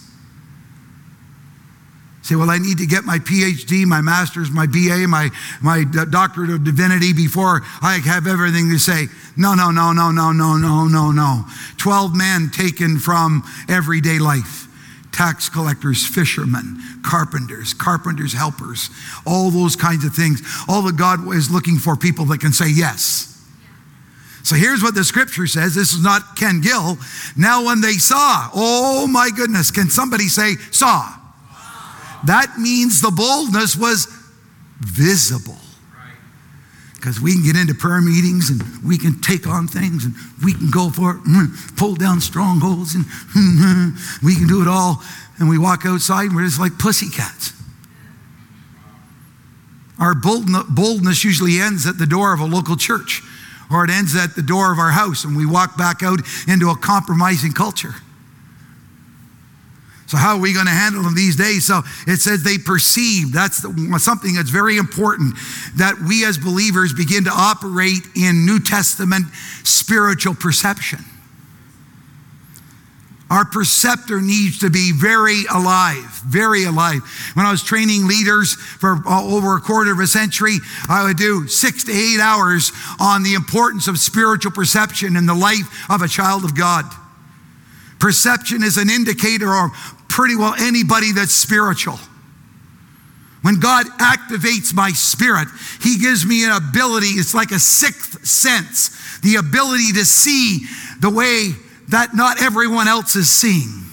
[2.22, 5.30] Say, well, I need to get my PhD, my master's, my BA, my,
[5.62, 9.06] my doctorate of divinity before I have everything to say.
[9.38, 11.46] No, no, no, no, no, no, no, no, no.
[11.78, 14.68] 12 men taken from everyday life
[15.16, 18.90] tax collectors, fishermen, carpenters, carpenters' helpers,
[19.26, 20.42] all those kinds of things.
[20.68, 23.32] All that God is looking for people that can say yes.
[24.44, 25.74] So here's what the scripture says.
[25.74, 26.98] This is not Ken Gill.
[27.38, 31.18] Now, when they saw, oh my goodness, can somebody say saw?
[32.26, 34.08] That means the boldness was
[34.80, 35.58] visible.
[37.06, 40.54] Because we can get into prayer meetings and we can take on things and we
[40.54, 43.06] can go for it, pull down strongholds and
[44.24, 45.04] we can do it all.
[45.38, 47.54] And we walk outside and we're just like pussycats.
[50.00, 53.22] Our boldness usually ends at the door of a local church
[53.70, 56.72] or it ends at the door of our house and we walk back out into
[56.72, 57.94] a compromising culture.
[60.16, 61.66] So, how are we going to handle them these days?
[61.66, 63.34] So, it says they perceive.
[63.34, 63.58] That's
[64.02, 65.36] something that's very important
[65.76, 69.26] that we as believers begin to operate in New Testament
[69.66, 71.00] spiritual perception.
[73.30, 77.02] Our perceptor needs to be very alive, very alive.
[77.34, 81.18] When I was training leaders for uh, over a quarter of a century, I would
[81.18, 86.02] do six to eight hours on the importance of spiritual perception in the life of
[86.02, 86.86] a child of God.
[88.00, 89.72] Perception is an indicator of
[90.16, 92.00] pretty well anybody that's spiritual.
[93.42, 95.50] When God activates my spirit,
[95.82, 100.68] He gives me an ability, it's like a sixth sense, the ability to see
[101.02, 101.52] the way
[101.90, 103.85] that not everyone else is seeing.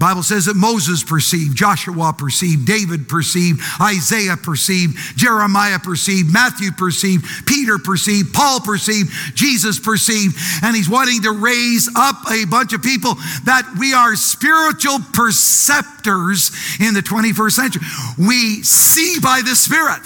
[0.00, 7.26] Bible says that Moses perceived, Joshua perceived, David perceived, Isaiah perceived, Jeremiah perceived, Matthew perceived,
[7.46, 12.82] Peter perceived, Paul perceived, Jesus perceived, and he's wanting to raise up a bunch of
[12.82, 17.82] people that we are spiritual perceptors in the 21st century.
[18.18, 20.00] We see by the Spirit.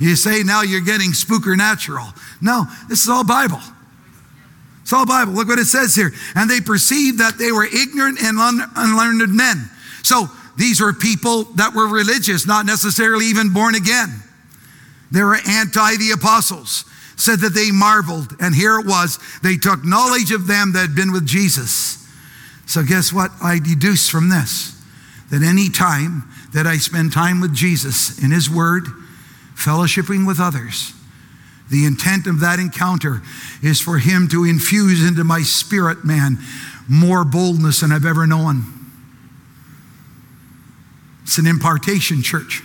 [0.00, 2.06] You say now you're getting spooker natural.
[2.40, 3.60] No, this is all Bible.
[4.92, 5.32] It's all Bible.
[5.32, 6.12] Look what it says here.
[6.34, 9.70] And they perceived that they were ignorant and un- unlearned men.
[10.02, 10.26] So
[10.58, 14.22] these were people that were religious, not necessarily even born again.
[15.10, 16.84] They were anti the apostles,
[17.16, 18.36] said that they marveled.
[18.38, 22.06] And here it was they took knowledge of them that had been with Jesus.
[22.66, 23.30] So, guess what?
[23.42, 24.78] I deduce from this
[25.30, 28.84] that any time that I spend time with Jesus in His Word,
[29.56, 30.92] fellowshipping with others,
[31.72, 33.22] the intent of that encounter
[33.62, 36.36] is for him to infuse into my spirit, man,
[36.86, 38.64] more boldness than I've ever known.
[41.22, 42.62] It's an impartation, church.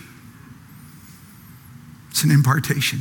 [2.10, 2.98] It's an impartation.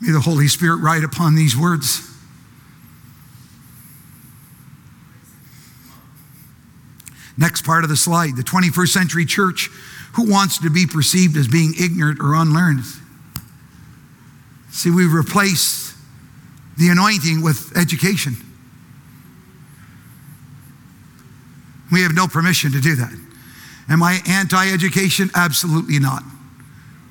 [0.00, 2.08] May the Holy Spirit write upon these words.
[7.36, 9.70] Next part of the slide the 21st century church
[10.14, 12.84] who wants to be perceived as being ignorant or unlearned?
[14.70, 15.94] See, we replace
[16.78, 18.36] the anointing with education.
[21.90, 23.12] We have no permission to do that.
[23.88, 25.30] Am I anti education?
[25.34, 26.22] Absolutely not.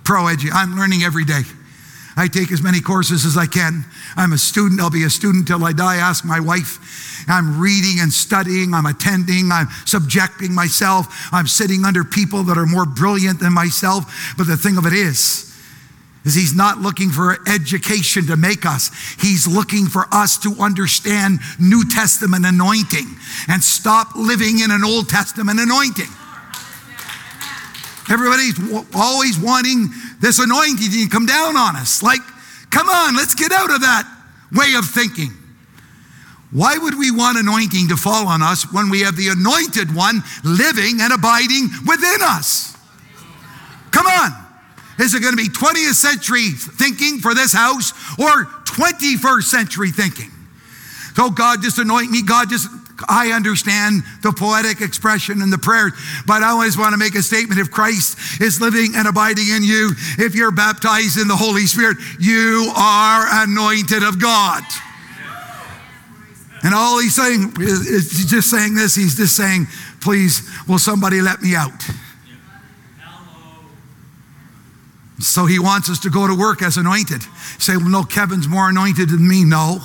[0.03, 0.55] Pro education.
[0.55, 1.41] I'm learning every day.
[2.17, 3.85] I take as many courses as I can.
[4.17, 4.81] I'm a student.
[4.81, 5.97] I'll be a student till I die.
[5.97, 7.25] Ask my wife.
[7.27, 8.73] I'm reading and studying.
[8.73, 9.51] I'm attending.
[9.51, 11.29] I'm subjecting myself.
[11.31, 14.33] I'm sitting under people that are more brilliant than myself.
[14.37, 15.47] But the thing of it is,
[16.25, 18.91] is he's not looking for education to make us.
[19.19, 23.07] He's looking for us to understand New Testament anointing
[23.47, 26.09] and stop living in an Old Testament anointing.
[28.11, 28.59] Everybody's
[28.93, 29.89] always wanting
[30.19, 32.03] this anointing to come down on us.
[32.03, 32.19] Like,
[32.69, 34.03] come on, let's get out of that
[34.51, 35.31] way of thinking.
[36.51, 40.21] Why would we want anointing to fall on us when we have the anointed one
[40.43, 42.75] living and abiding within us?
[43.91, 44.31] Come on.
[44.99, 50.29] Is it going to be 20th century thinking for this house or 21st century thinking?
[51.15, 52.21] So God just anoint me.
[52.23, 52.67] God just,
[53.07, 55.91] I understand the poetic expression and the prayer,
[56.25, 57.59] but I always want to make a statement.
[57.59, 61.97] If Christ is living and abiding in you, if you're baptized in the Holy Spirit,
[62.19, 64.63] you are anointed of God.
[66.63, 68.93] And all he's saying is, just saying this.
[68.93, 69.67] He's just saying,
[69.99, 71.71] please, will somebody let me out?
[75.19, 77.21] So he wants us to go to work as anointed.
[77.59, 79.43] Say, well, no, Kevin's more anointed than me.
[79.43, 79.79] No.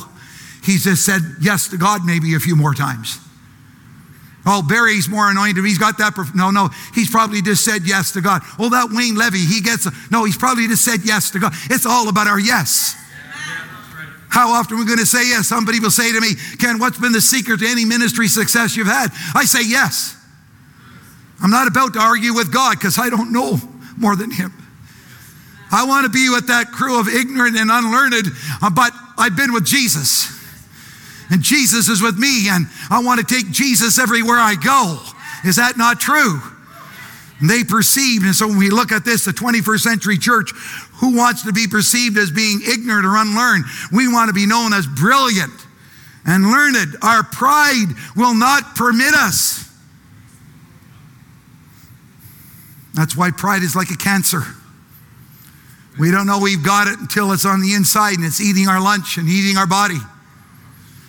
[0.66, 3.20] He's just said yes to God maybe a few more times.
[4.44, 5.64] Oh, Barry's more anointed.
[5.64, 6.14] He's got that.
[6.14, 6.70] Perf- no, no.
[6.94, 8.42] He's probably just said yes to God.
[8.58, 9.86] Oh, that Wayne Levy, he gets.
[9.86, 11.52] A- no, he's probably just said yes to God.
[11.70, 12.94] It's all about our yes.
[14.28, 15.48] How often are we going to say yes?
[15.48, 18.86] Somebody will say to me, Ken, what's been the secret to any ministry success you've
[18.86, 19.08] had?
[19.34, 20.14] I say yes.
[21.42, 23.58] I'm not about to argue with God because I don't know
[23.96, 24.52] more than Him.
[25.72, 28.26] I want to be with that crew of ignorant and unlearned,
[28.62, 30.35] uh, but I've been with Jesus.
[31.30, 35.00] And Jesus is with me, and I want to take Jesus everywhere I go.
[35.44, 36.40] Is that not true?
[37.40, 40.52] And they perceived, and so when we look at this, the 21st century church,
[41.00, 43.64] who wants to be perceived as being ignorant or unlearned?
[43.92, 45.52] We want to be known as brilliant
[46.24, 46.96] and learned.
[47.02, 49.70] Our pride will not permit us.
[52.94, 54.42] That's why pride is like a cancer.
[55.98, 58.80] We don't know we've got it until it's on the inside and it's eating our
[58.80, 59.98] lunch and eating our body.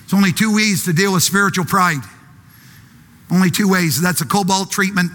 [0.08, 1.99] It's only two ways to deal with spiritual pride.
[3.30, 3.99] Only two ways.
[3.99, 5.12] That's a cobalt treatment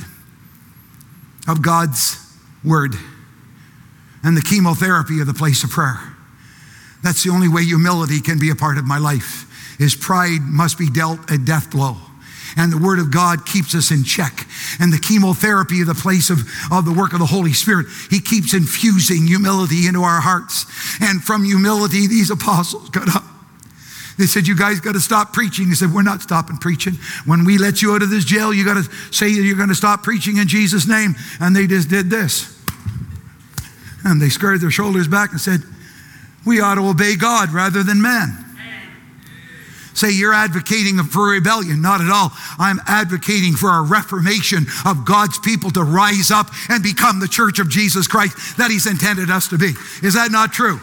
[1.49, 2.19] of God's
[2.63, 2.93] word
[4.23, 5.99] and the chemotherapy of the place of prayer.
[7.03, 9.49] That's the only way humility can be a part of my life.
[9.81, 11.97] Is pride must be dealt a death blow
[12.57, 14.47] and the Word of God keeps us in check.
[14.81, 16.41] And the chemotherapy of the place of,
[16.71, 20.67] of the work of the Holy Spirit, He keeps infusing humility into our hearts.
[21.01, 23.22] And from humility, these apostles got up.
[24.19, 25.67] They said, You guys got to stop preaching.
[25.67, 26.95] He said, We're not stopping preaching.
[27.25, 29.75] When we let you out of this jail, you got to say you're going to
[29.75, 31.15] stop preaching in Jesus' name.
[31.41, 32.59] And they just did this.
[34.05, 35.61] And they squared their shoulders back and said,
[36.47, 38.43] We ought to obey God rather than man
[39.95, 41.81] say you're advocating for rebellion.
[41.81, 42.33] Not at all.
[42.59, 47.59] I'm advocating for a reformation of God's people to rise up and become the church
[47.59, 49.73] of Jesus Christ that He's intended us to be.
[50.03, 50.81] Is that not true?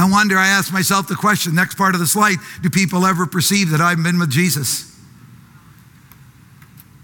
[0.00, 3.26] I wonder, I ask myself the question, next part of the slide do people ever
[3.26, 4.96] perceive that I've been with Jesus?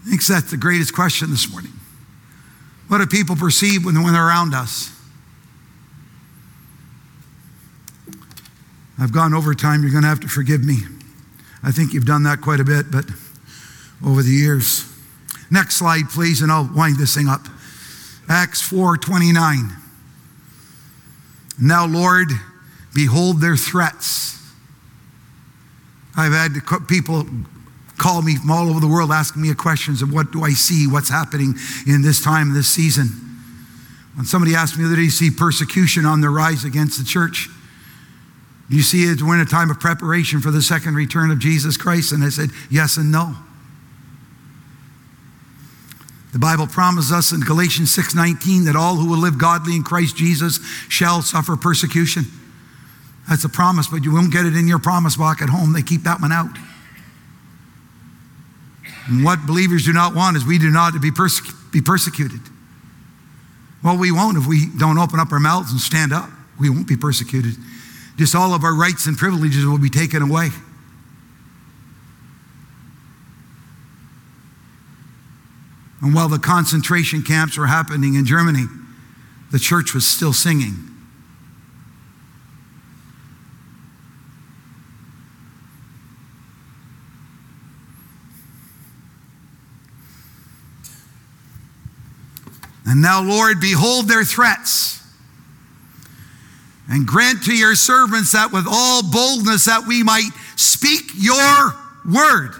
[0.03, 1.73] I think that's the greatest question this morning.
[2.89, 4.91] What do people perceive when, they're around us?
[8.99, 9.83] I've gone over time.
[9.83, 10.79] You're going to have to forgive me.
[11.63, 13.05] I think you've done that quite a bit, but
[14.03, 14.91] over the years.
[15.51, 17.43] Next slide, please, and I'll wind this thing up.
[18.29, 19.71] Acts 4 29.
[21.61, 22.29] Now, Lord,
[22.97, 24.43] behold their threats.
[26.17, 26.53] I've had
[26.89, 27.27] people
[27.99, 30.87] call me from all over the world asking me questions of what do I see,
[30.87, 31.55] what's happening
[31.87, 33.09] in this time, this season.
[34.15, 37.51] When somebody asked me whether they see persecution on the rise against the church,
[38.69, 41.77] Do you see it we're a time of preparation for the second return of Jesus
[41.77, 42.13] Christ?
[42.13, 43.35] And I said, yes and no.
[46.33, 50.17] The Bible promises us in Galatians 6:19 that all who will live godly in Christ
[50.17, 52.27] Jesus shall suffer persecution.
[53.29, 55.72] That's a promise, but you won't get it in your promise book at home.
[55.72, 56.51] They keep that one out.
[59.09, 61.41] And what believers do not want is we do not to be, perse-
[61.72, 62.41] be persecuted.
[63.83, 66.31] Well, we won't if we don't open up our mouths and stand up.
[66.59, 67.55] We won't be persecuted
[68.16, 70.49] just all of our rights and privileges will be taken away.
[76.01, 78.66] And while the concentration camps were happening in Germany,
[79.51, 80.74] the church was still singing.
[92.87, 95.03] And now, Lord, behold their threats
[96.89, 101.74] and grant to your servants that with all boldness that we might speak your
[102.09, 102.53] word.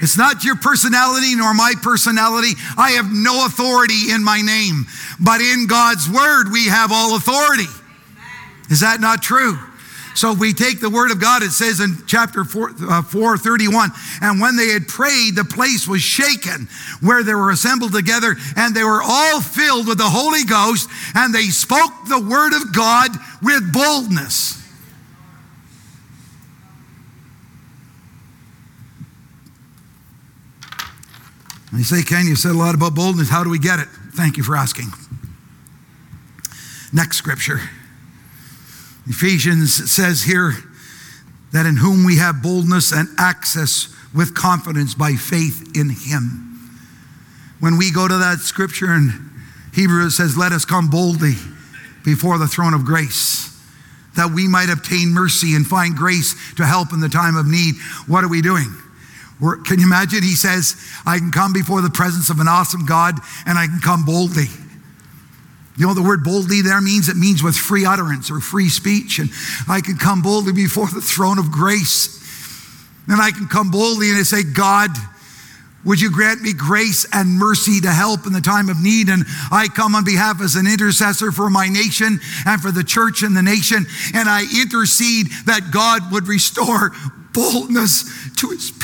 [0.00, 2.52] It's not your personality nor my personality.
[2.76, 4.86] I have no authority in my name,
[5.20, 7.68] but in God's word we have all authority.
[8.70, 9.58] Is that not true?
[10.14, 13.02] So we take the word of God, it says in chapter 4, uh,
[13.36, 13.90] 31,
[14.22, 16.68] and when they had prayed, the place was shaken
[17.00, 21.34] where they were assembled together, and they were all filled with the Holy Ghost, and
[21.34, 23.10] they spoke the word of God
[23.42, 24.62] with boldness.
[31.70, 33.28] And you say, Ken, you said a lot about boldness.
[33.28, 33.88] How do we get it?
[34.14, 34.92] Thank you for asking.
[36.92, 37.60] Next scripture.
[39.06, 40.52] Ephesians says here
[41.52, 46.70] that in whom we have boldness and access with confidence by faith in him.
[47.60, 49.30] When we go to that scripture in
[49.74, 51.34] Hebrews, says, Let us come boldly
[52.04, 53.50] before the throne of grace
[54.16, 57.74] that we might obtain mercy and find grace to help in the time of need.
[58.06, 58.72] What are we doing?
[59.40, 60.22] We're, can you imagine?
[60.22, 63.80] He says, I can come before the presence of an awesome God and I can
[63.80, 64.46] come boldly.
[65.76, 69.18] You know, the word boldly there means it means with free utterance or free speech.
[69.18, 69.30] And
[69.68, 72.22] I can come boldly before the throne of grace.
[73.08, 74.90] And I can come boldly and I say, God,
[75.84, 79.08] would you grant me grace and mercy to help in the time of need?
[79.08, 83.22] And I come on behalf as an intercessor for my nation and for the church
[83.22, 83.84] and the nation.
[84.14, 86.92] And I intercede that God would restore
[87.34, 88.04] boldness
[88.36, 88.83] to his people.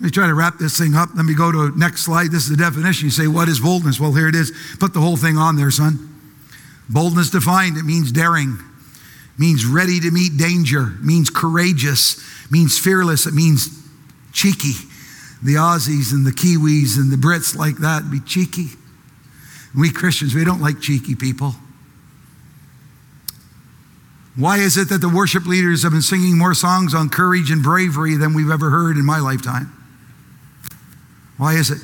[0.00, 1.10] Let me try to wrap this thing up.
[1.16, 2.30] Let me go to next slide.
[2.30, 3.06] This is the definition.
[3.06, 3.98] You say, what is boldness?
[3.98, 4.52] Well, here it is.
[4.78, 6.08] Put the whole thing on there, son.
[6.88, 8.58] Boldness defined, it means daring,
[9.36, 13.68] means ready to meet danger, means courageous, means fearless, it means
[14.32, 14.72] cheeky.
[15.42, 18.68] The Aussies and the Kiwis and the Brits like that be cheeky.
[19.76, 21.54] We Christians, we don't like cheeky people.
[24.34, 27.62] Why is it that the worship leaders have been singing more songs on courage and
[27.62, 29.77] bravery than we've ever heard in my lifetime?
[31.38, 31.78] Why is it?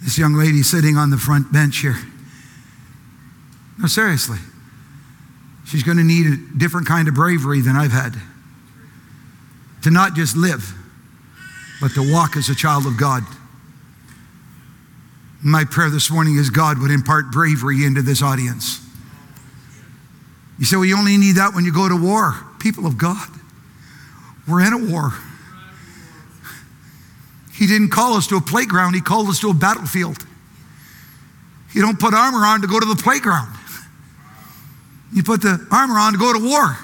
[0.00, 1.96] This young lady sitting on the front bench here.
[3.78, 4.38] No, seriously.
[5.66, 8.14] She's going to need a different kind of bravery than I've had.
[9.82, 10.74] To not just live,
[11.80, 13.24] but to walk as a child of God.
[15.42, 18.86] My prayer this morning is God would impart bravery into this audience.
[20.58, 22.34] You say, well, you only need that when you go to war.
[22.58, 23.28] People of God,
[24.46, 25.12] we're in a war.
[27.60, 30.26] He didn't call us to a playground, He called us to a battlefield.
[31.72, 33.54] You don't put armor on to go to the playground,
[35.12, 36.76] you put the armor on to go to war.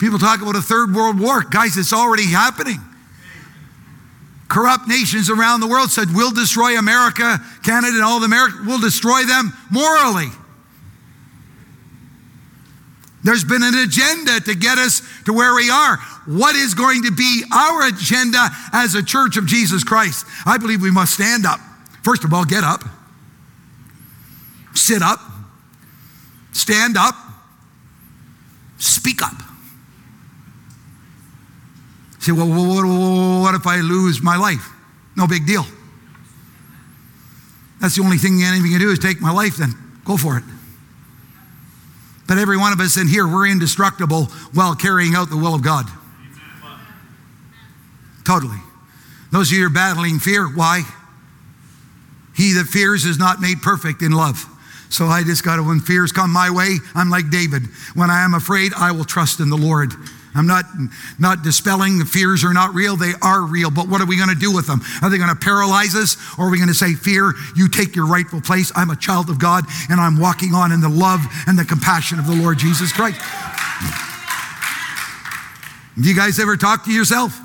[0.00, 1.44] People talk about a third world war.
[1.44, 2.80] Guys, it's already happening.
[4.48, 8.58] Corrupt nations around the world said, We'll destroy America, Canada, and all of America.
[8.66, 10.30] We'll destroy them morally.
[13.24, 15.96] There's been an agenda to get us to where we are.
[16.26, 20.26] What is going to be our agenda as a church of Jesus Christ?
[20.44, 21.60] I believe we must stand up.
[22.02, 22.82] First of all, get up,
[24.74, 25.20] sit up,
[26.50, 27.14] stand up,
[28.78, 29.34] speak up.
[32.18, 32.48] Say, well,
[33.42, 34.68] what if I lose my life?
[35.16, 35.64] No big deal.
[37.80, 40.44] That's the only thing enemy can do is take my life, then go for it.
[42.32, 44.24] But every one of us in here, we're indestructible
[44.54, 45.84] while carrying out the will of God.
[48.24, 48.56] Totally.
[49.30, 50.80] Those of you who are battling fear, why?
[52.34, 54.46] He that fears is not made perfect in love.
[54.88, 57.64] So I just got to, when fears come my way, I'm like David.
[57.92, 59.92] When I am afraid, I will trust in the Lord.
[60.34, 60.64] I'm not,
[61.18, 62.96] not dispelling the fears are not real.
[62.96, 63.70] They are real.
[63.70, 64.80] But what are we going to do with them?
[65.02, 66.16] Are they going to paralyze us?
[66.38, 68.72] Or are we going to say, Fear, you take your rightful place.
[68.74, 72.18] I'm a child of God and I'm walking on in the love and the compassion
[72.18, 73.20] of the Lord Jesus Christ.
[76.00, 77.38] Do you guys ever talk to yourself?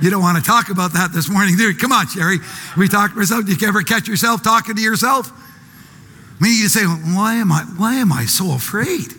[0.00, 1.74] You don't want to talk about that this morning, you?
[1.74, 2.38] Come on, Sherry.
[2.76, 3.46] We talk to ourselves.
[3.46, 5.32] Do you ever catch yourself talking to yourself?
[6.40, 9.14] I mean, you say, why am I, why am I so afraid?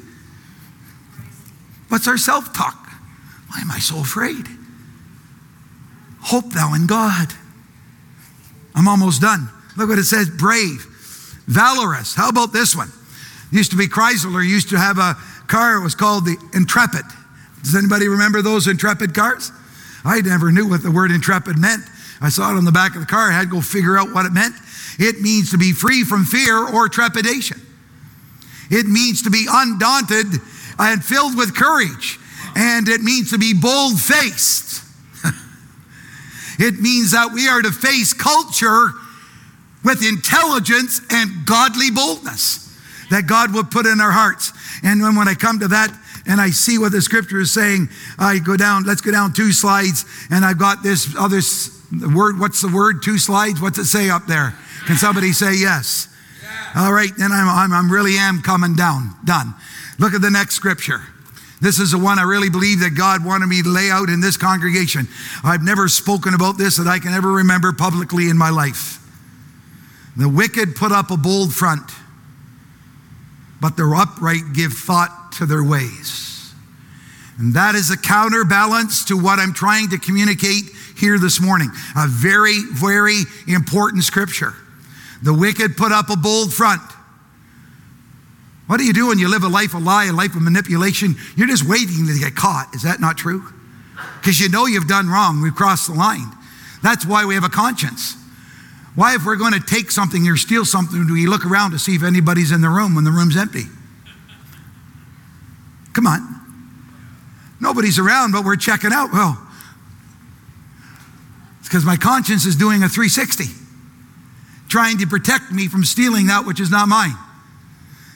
[1.90, 2.90] What's our self talk?
[3.50, 4.48] Why am I so afraid?
[6.22, 7.28] Hope thou in God.
[8.74, 9.50] I'm almost done.
[9.78, 10.86] Look what it says brave,
[11.48, 12.16] valorous.
[12.16, 12.92] How about this one?
[13.52, 15.16] used to be Chrysler, used to have a
[15.48, 17.06] car, it was called the Intrepid.
[17.64, 19.52] Does anybody remember those Intrepid cars?
[20.06, 21.84] I never knew what the word intrepid meant.
[22.22, 23.30] I saw it on the back of the car.
[23.30, 24.56] I had to go figure out what it meant.
[25.00, 27.60] It means to be free from fear or trepidation.
[28.70, 30.28] It means to be undaunted
[30.80, 32.20] and filled with courage.
[32.56, 34.84] And it means to be bold faced.
[36.60, 38.92] it means that we are to face culture
[39.84, 42.66] with intelligence and godly boldness
[43.12, 44.52] that God will put in our hearts.
[44.84, 45.96] And when, when I come to that
[46.26, 49.52] and I see what the scripture is saying, I go down, let's go down two
[49.52, 51.40] slides, and I've got this other
[52.16, 52.40] word.
[52.40, 53.04] What's the word?
[53.04, 53.62] Two slides?
[53.62, 54.56] What's it say up there?
[54.88, 56.10] Can somebody say yes?
[56.76, 59.12] All right, then I'm, I'm, I'm really am coming down.
[59.24, 59.54] Done.
[59.98, 61.02] Look at the next scripture.
[61.62, 64.20] This is the one I really believe that God wanted me to lay out in
[64.20, 65.08] this congregation.
[65.44, 69.00] I've never spoken about this that I can ever remember publicly in my life.
[70.18, 71.92] The wicked put up a bold front,
[73.62, 76.54] but the upright give thought to their ways.
[77.38, 80.66] And that is a counterbalance to what I'm trying to communicate
[80.98, 81.70] here this morning.
[81.98, 84.54] A very, very important scripture.
[85.22, 86.82] The wicked put up a bold front.
[88.68, 91.16] What do you do when you live a life of lie, a life of manipulation?
[91.36, 92.74] You're just waiting to get caught.
[92.74, 93.44] Is that not true?
[94.20, 95.42] Because you know you've done wrong.
[95.42, 96.32] We've crossed the line.
[96.82, 98.18] That's why we have a conscience.
[98.96, 101.80] Why, if we're going to take something or steal something, do we look around to
[101.80, 103.66] see if anybody's in the room when the room's empty?
[105.94, 106.42] Come on.
[107.60, 109.12] Nobody's around, but we're checking out.
[109.12, 109.38] Well,
[111.60, 113.46] it's because my conscience is doing a 360,
[114.70, 117.16] trying to protect me from stealing that which is not mine.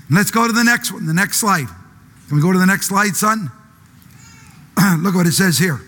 [0.09, 1.67] Let's go to the next one, the next slide.
[2.27, 3.51] Can we go to the next slide, son?
[4.99, 5.79] Look what it says here.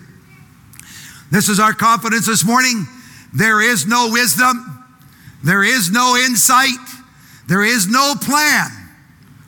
[1.31, 2.85] This is our confidence this morning.
[3.33, 4.85] There is no wisdom,
[5.43, 6.69] there is no insight,
[7.47, 8.67] there is no plan.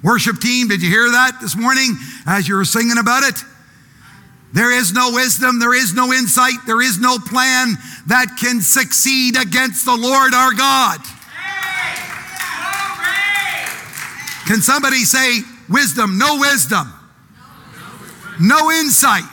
[0.02, 3.44] Worship team, did you hear that this morning as you were singing about it?
[4.54, 7.76] There is no wisdom, there is no insight, there is no plan
[8.08, 11.00] that can succeed against the Lord our God.
[14.46, 15.40] Can somebody say
[15.70, 16.18] wisdom?
[16.18, 16.92] No wisdom.
[18.40, 19.24] No insight.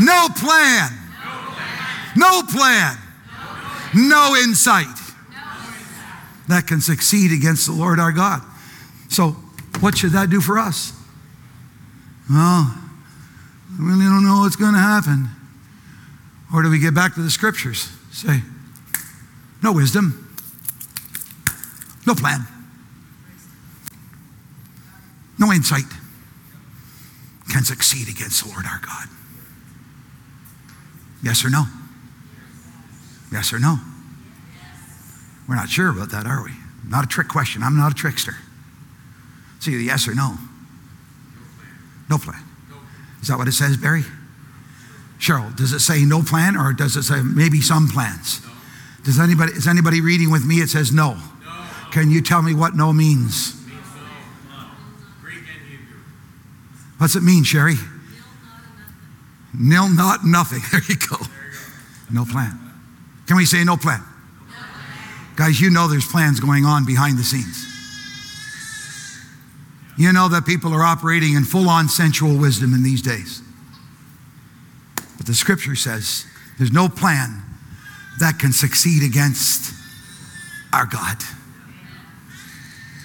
[0.00, 0.90] No plan.
[2.16, 2.96] No plan.
[3.94, 4.86] No insight
[6.48, 8.42] that can succeed against the Lord our God.
[9.08, 9.36] So,
[9.80, 10.92] what should that do for us?
[12.28, 15.28] Well, I really don't know what's going to happen.
[16.52, 17.88] Or do we get back to the scriptures?
[18.12, 18.42] Say,
[19.62, 20.28] no wisdom,
[22.06, 22.46] no plan,
[25.40, 25.84] no insight
[27.50, 29.08] can succeed against the Lord our God.
[31.22, 31.64] Yes or no?
[33.32, 33.78] Yes or no?
[35.48, 36.52] We're not sure about that, are we?
[36.86, 37.62] Not a trick question.
[37.62, 38.36] I'm not a trickster.
[39.56, 40.36] It's either yes or no.
[42.08, 42.42] No plan.
[43.20, 44.04] Is that what it says, Barry?
[45.18, 48.40] Cheryl, does it say no plan or does it say maybe some plans?
[49.04, 50.56] Does anybody is anybody reading with me?
[50.56, 51.18] It says no.
[51.92, 53.59] Can you tell me what no means?
[57.00, 57.76] What's it mean, Sherry?
[59.58, 60.60] Nil, not nothing.
[60.70, 61.16] There you go.
[62.10, 62.58] No plan.
[63.26, 64.02] Can we say no plan?
[65.36, 67.66] Guys, you know there's plans going on behind the scenes.
[69.96, 73.40] You know that people are operating in full on sensual wisdom in these days.
[75.16, 76.26] But the scripture says
[76.58, 77.42] there's no plan
[78.18, 79.72] that can succeed against
[80.72, 81.16] our God.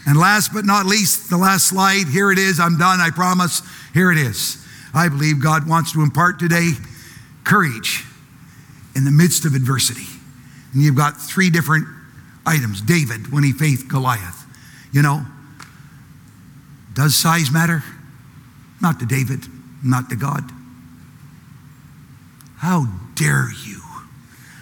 [0.05, 2.59] And last but not least, the last slide, here it is.
[2.59, 3.61] I'm done, I promise.
[3.95, 4.61] Here it is.
[4.93, 6.71] I believe God wants to impart today
[7.45, 8.03] courage
[8.93, 10.05] in the midst of adversity.
[10.73, 11.87] And you've got three different
[12.45, 12.81] items.
[12.81, 14.43] David, when he faced Goliath.
[14.91, 15.25] You know,
[16.93, 17.83] does size matter?
[18.81, 19.45] Not to David,
[19.81, 20.43] not to God.
[22.57, 23.81] How dare you?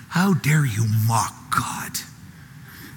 [0.10, 1.92] How dare you mock God?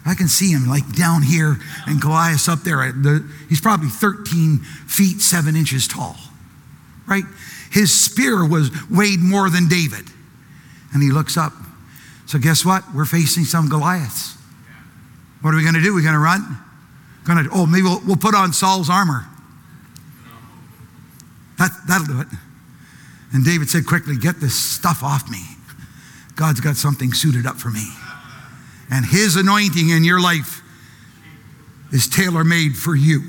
[0.07, 2.93] I can see him like down here and Goliath up there.
[2.93, 6.17] The, he's probably 13 feet, 7 inches tall,
[7.07, 7.25] right?
[7.71, 10.05] His spear was weighed more than David.
[10.93, 11.53] And he looks up.
[12.27, 12.83] So, guess what?
[12.95, 14.37] We're facing some Goliaths.
[15.43, 15.95] What are we going to do?
[15.95, 16.59] We're going to run?
[17.25, 19.27] Going to, oh, maybe we'll, we'll put on Saul's armor.
[21.59, 22.29] That, that'll do it.
[23.33, 25.43] And David said quickly, Get this stuff off me.
[26.37, 27.87] God's got something suited up for me.
[28.91, 30.63] And his anointing in your life
[31.93, 33.23] is tailor made for you.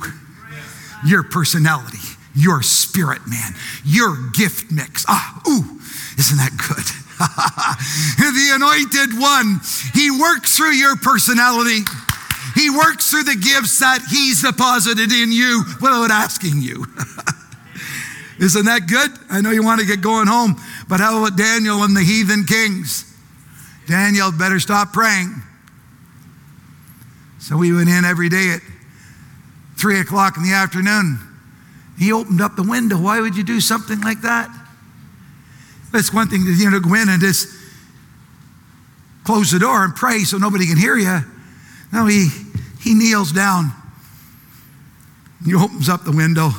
[1.06, 2.00] Your personality,
[2.38, 5.06] your spirit, man, your gift mix.
[5.08, 5.82] Ah, ooh,
[6.20, 6.86] isn't that good?
[7.18, 9.60] the anointed one,
[9.94, 11.82] he works through your personality.
[12.54, 16.86] He works through the gifts that he's deposited in you without asking you.
[18.40, 19.12] Isn't that good?
[19.32, 22.46] I know you want to get going home, but how about Daniel and the heathen
[22.46, 23.04] kings?
[23.88, 25.42] Daniel better stop praying.
[27.40, 28.62] So we went in every day at
[29.80, 31.27] three o'clock in the afternoon.
[31.98, 32.98] He opened up the window.
[32.98, 34.50] Why would you do something like that?
[35.94, 37.48] It's one thing to you know, go in and just
[39.24, 41.20] close the door and pray so nobody can hear you.
[41.92, 42.30] No, he,
[42.80, 43.72] he kneels down.
[45.46, 46.52] He opens up the window.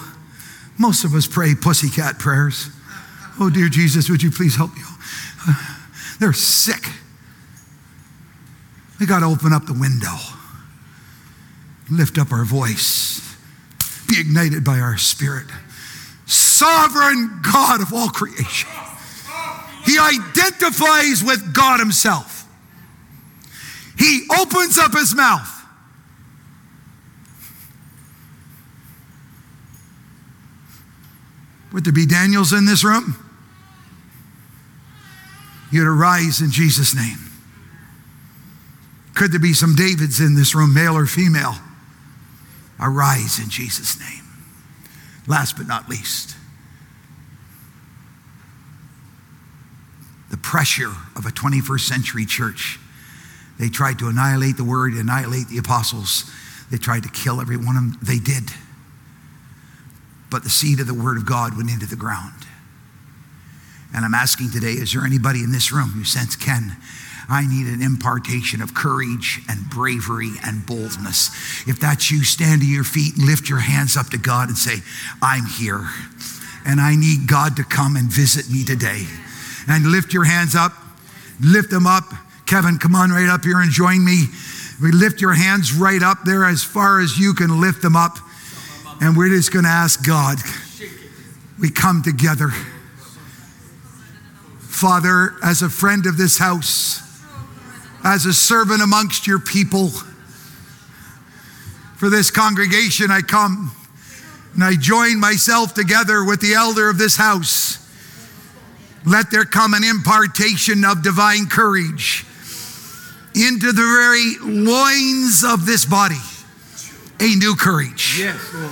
[0.78, 2.70] Most of us pray pussycat prayers.
[3.40, 4.82] Oh, dear Jesus, would you please help me?
[6.20, 6.90] They're sick.
[8.98, 10.14] We got to open up the window,
[11.90, 13.27] lift up our voice,
[14.08, 15.46] be ignited by our spirit,
[16.26, 18.68] sovereign God of all creation.
[19.84, 22.46] He identifies with God Himself.
[23.98, 25.54] He opens up His mouth.
[31.72, 33.16] Would there be Daniels in this room?
[35.70, 37.18] You'd arise in Jesus' name.
[39.14, 41.56] Could there be some Davids in this room, male or female?
[42.80, 44.24] Arise in Jesus' name.
[45.26, 46.36] Last but not least,
[50.30, 52.78] the pressure of a 21st century church.
[53.58, 56.30] They tried to annihilate the word, annihilate the apostles.
[56.70, 57.98] They tried to kill every one of them.
[58.02, 58.50] They did.
[60.30, 62.46] But the seed of the word of God went into the ground.
[63.94, 66.76] And I'm asking today is there anybody in this room who sense, Ken,
[67.28, 71.28] I need an impartation of courage and bravery and boldness.
[71.68, 74.56] If that's you, stand to your feet and lift your hands up to God and
[74.56, 74.76] say,
[75.20, 75.86] I'm here.
[76.64, 79.04] And I need God to come and visit me today.
[79.68, 80.72] And lift your hands up,
[81.40, 82.04] lift them up.
[82.46, 84.24] Kevin, come on right up here and join me.
[84.80, 88.16] We lift your hands right up there as far as you can lift them up.
[89.02, 90.38] And we're just going to ask God.
[91.60, 92.48] We come together.
[94.60, 97.02] Father, as a friend of this house,
[98.04, 99.88] as a servant amongst your people,
[101.96, 103.72] for this congregation I come
[104.54, 107.76] and I join myself together with the elder of this house.
[109.06, 112.24] Let there come an impartation of divine courage
[113.34, 116.20] into the very loins of this body.
[117.20, 118.18] A new courage.
[118.18, 118.70] Yes, Lord.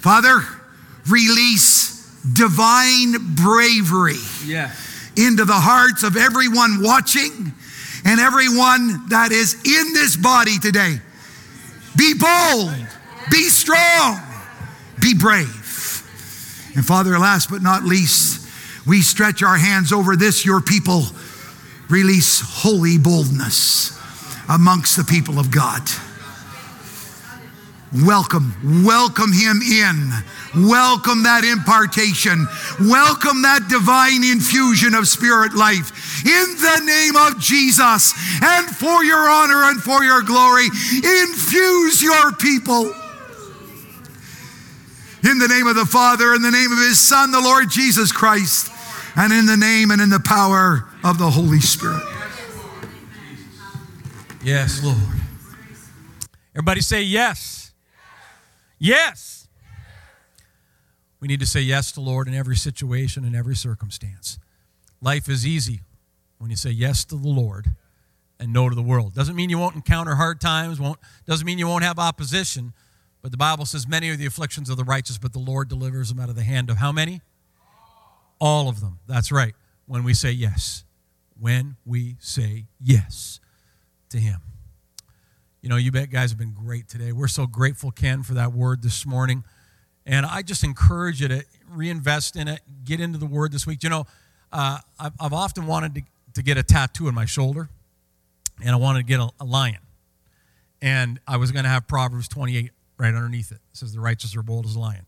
[0.00, 0.42] Father,
[1.08, 4.83] release divine bravery Yes.
[5.16, 7.52] Into the hearts of everyone watching
[8.04, 11.00] and everyone that is in this body today.
[11.96, 12.74] Be bold,
[13.30, 14.20] be strong,
[15.00, 15.60] be brave.
[16.74, 18.46] And Father, last but not least,
[18.86, 21.04] we stretch our hands over this, your people.
[21.88, 23.98] Release holy boldness
[24.48, 25.82] amongst the people of God.
[27.94, 30.10] Welcome, welcome him in.
[30.66, 32.48] Welcome that impartation.
[32.80, 35.94] Welcome that divine infusion of spirit life.
[36.26, 42.32] In the name of Jesus, and for your honor and for your glory, infuse your
[42.32, 42.92] people.
[45.22, 48.10] In the name of the Father, in the name of his Son, the Lord Jesus
[48.10, 48.72] Christ,
[49.14, 52.02] and in the name and in the power of the Holy Spirit.
[54.42, 54.98] Yes, Lord.
[56.54, 57.63] Everybody say yes.
[58.84, 59.48] Yes.
[61.18, 64.38] We need to say yes to the Lord in every situation and every circumstance.
[65.00, 65.80] Life is easy
[66.36, 67.68] when you say yes to the Lord
[68.38, 69.14] and no to the world.
[69.14, 72.74] Doesn't mean you won't encounter hard times, won't doesn't mean you won't have opposition,
[73.22, 76.10] but the Bible says many are the afflictions of the righteous, but the Lord delivers
[76.10, 77.22] them out of the hand of how many?
[78.38, 78.98] All of them.
[79.06, 79.54] That's right.
[79.86, 80.84] When we say yes.
[81.40, 83.40] When we say yes
[84.10, 84.42] to him.
[85.64, 87.10] You know, you bet guys have been great today.
[87.10, 89.44] We're so grateful, Ken, for that word this morning.
[90.04, 93.82] And I just encourage you to reinvest in it, get into the word this week.
[93.82, 94.06] You know,
[94.52, 96.02] uh, I've, I've, often wanted to,
[96.34, 97.70] to get a tattoo on my shoulder,
[98.62, 99.78] and I wanted to get a, a lion.
[100.82, 103.54] And I was going to have Proverbs 28 right underneath it.
[103.54, 105.06] It says, The righteous are bold as a lion.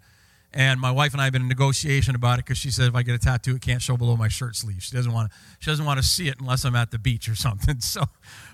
[0.56, 2.94] And my wife and I have been in negotiation about it because she said if
[2.94, 4.82] I get a tattoo, it can't show below my shirt sleeve.
[4.82, 5.38] She doesn't want to.
[5.58, 7.80] She doesn't want to see it unless I'm at the beach or something.
[7.80, 8.04] So,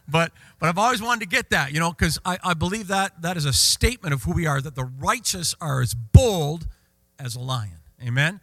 [0.09, 3.22] but but I've always wanted to get that, you know, because I, I believe that
[3.22, 4.61] that is a statement of who we are.
[4.61, 6.66] That the righteous are as bold
[7.20, 7.78] as a lion.
[8.05, 8.40] Amen.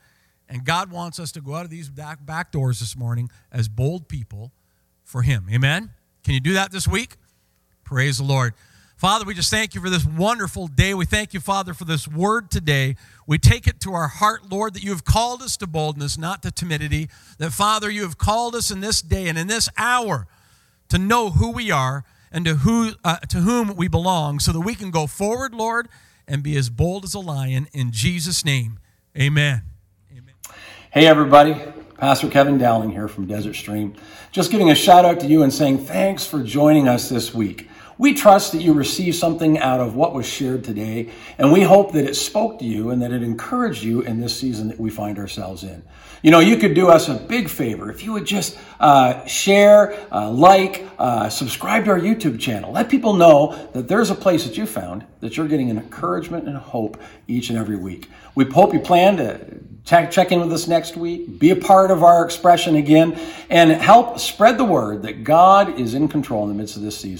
[0.47, 3.67] And God wants us to go out of these back, back doors this morning as
[3.67, 4.53] bold people
[5.03, 5.47] for Him.
[5.51, 5.91] Amen.
[6.23, 7.17] Can you do that this week?
[7.83, 8.53] Praise the Lord.
[8.99, 10.93] Father, we just thank you for this wonderful day.
[10.93, 12.97] We thank you, Father, for this word today.
[13.29, 16.41] We take it to our heart, Lord, that you have called us to boldness, not
[16.41, 17.09] to timidity.
[17.37, 20.25] That, Father, you have called us in this day and in this hour
[20.87, 24.61] to know who we are and to, who, uh, to whom we belong so that
[24.61, 25.89] we can go forward, Lord,
[26.27, 27.67] and be as bold as a lion.
[27.71, 28.79] In Jesus' name,
[29.15, 29.61] amen.
[30.11, 30.33] amen.
[30.89, 31.55] Hey, everybody.
[31.99, 33.93] Pastor Kevin Dowling here from Desert Stream.
[34.31, 37.69] Just giving a shout out to you and saying thanks for joining us this week.
[37.99, 41.91] We trust that you received something out of what was shared today, and we hope
[41.91, 44.89] that it spoke to you and that it encouraged you in this season that we
[44.89, 45.83] find ourselves in.
[46.23, 49.99] You know, you could do us a big favor if you would just uh, share,
[50.13, 52.71] uh, like, uh, subscribe to our YouTube channel.
[52.71, 56.47] Let people know that there's a place that you found that you're getting an encouragement
[56.47, 58.09] and hope each and every week.
[58.33, 61.91] We hope you plan to check, check in with us next week, be a part
[61.91, 63.19] of our expression again,
[63.49, 66.97] and help spread the word that God is in control in the midst of this
[66.97, 67.17] season.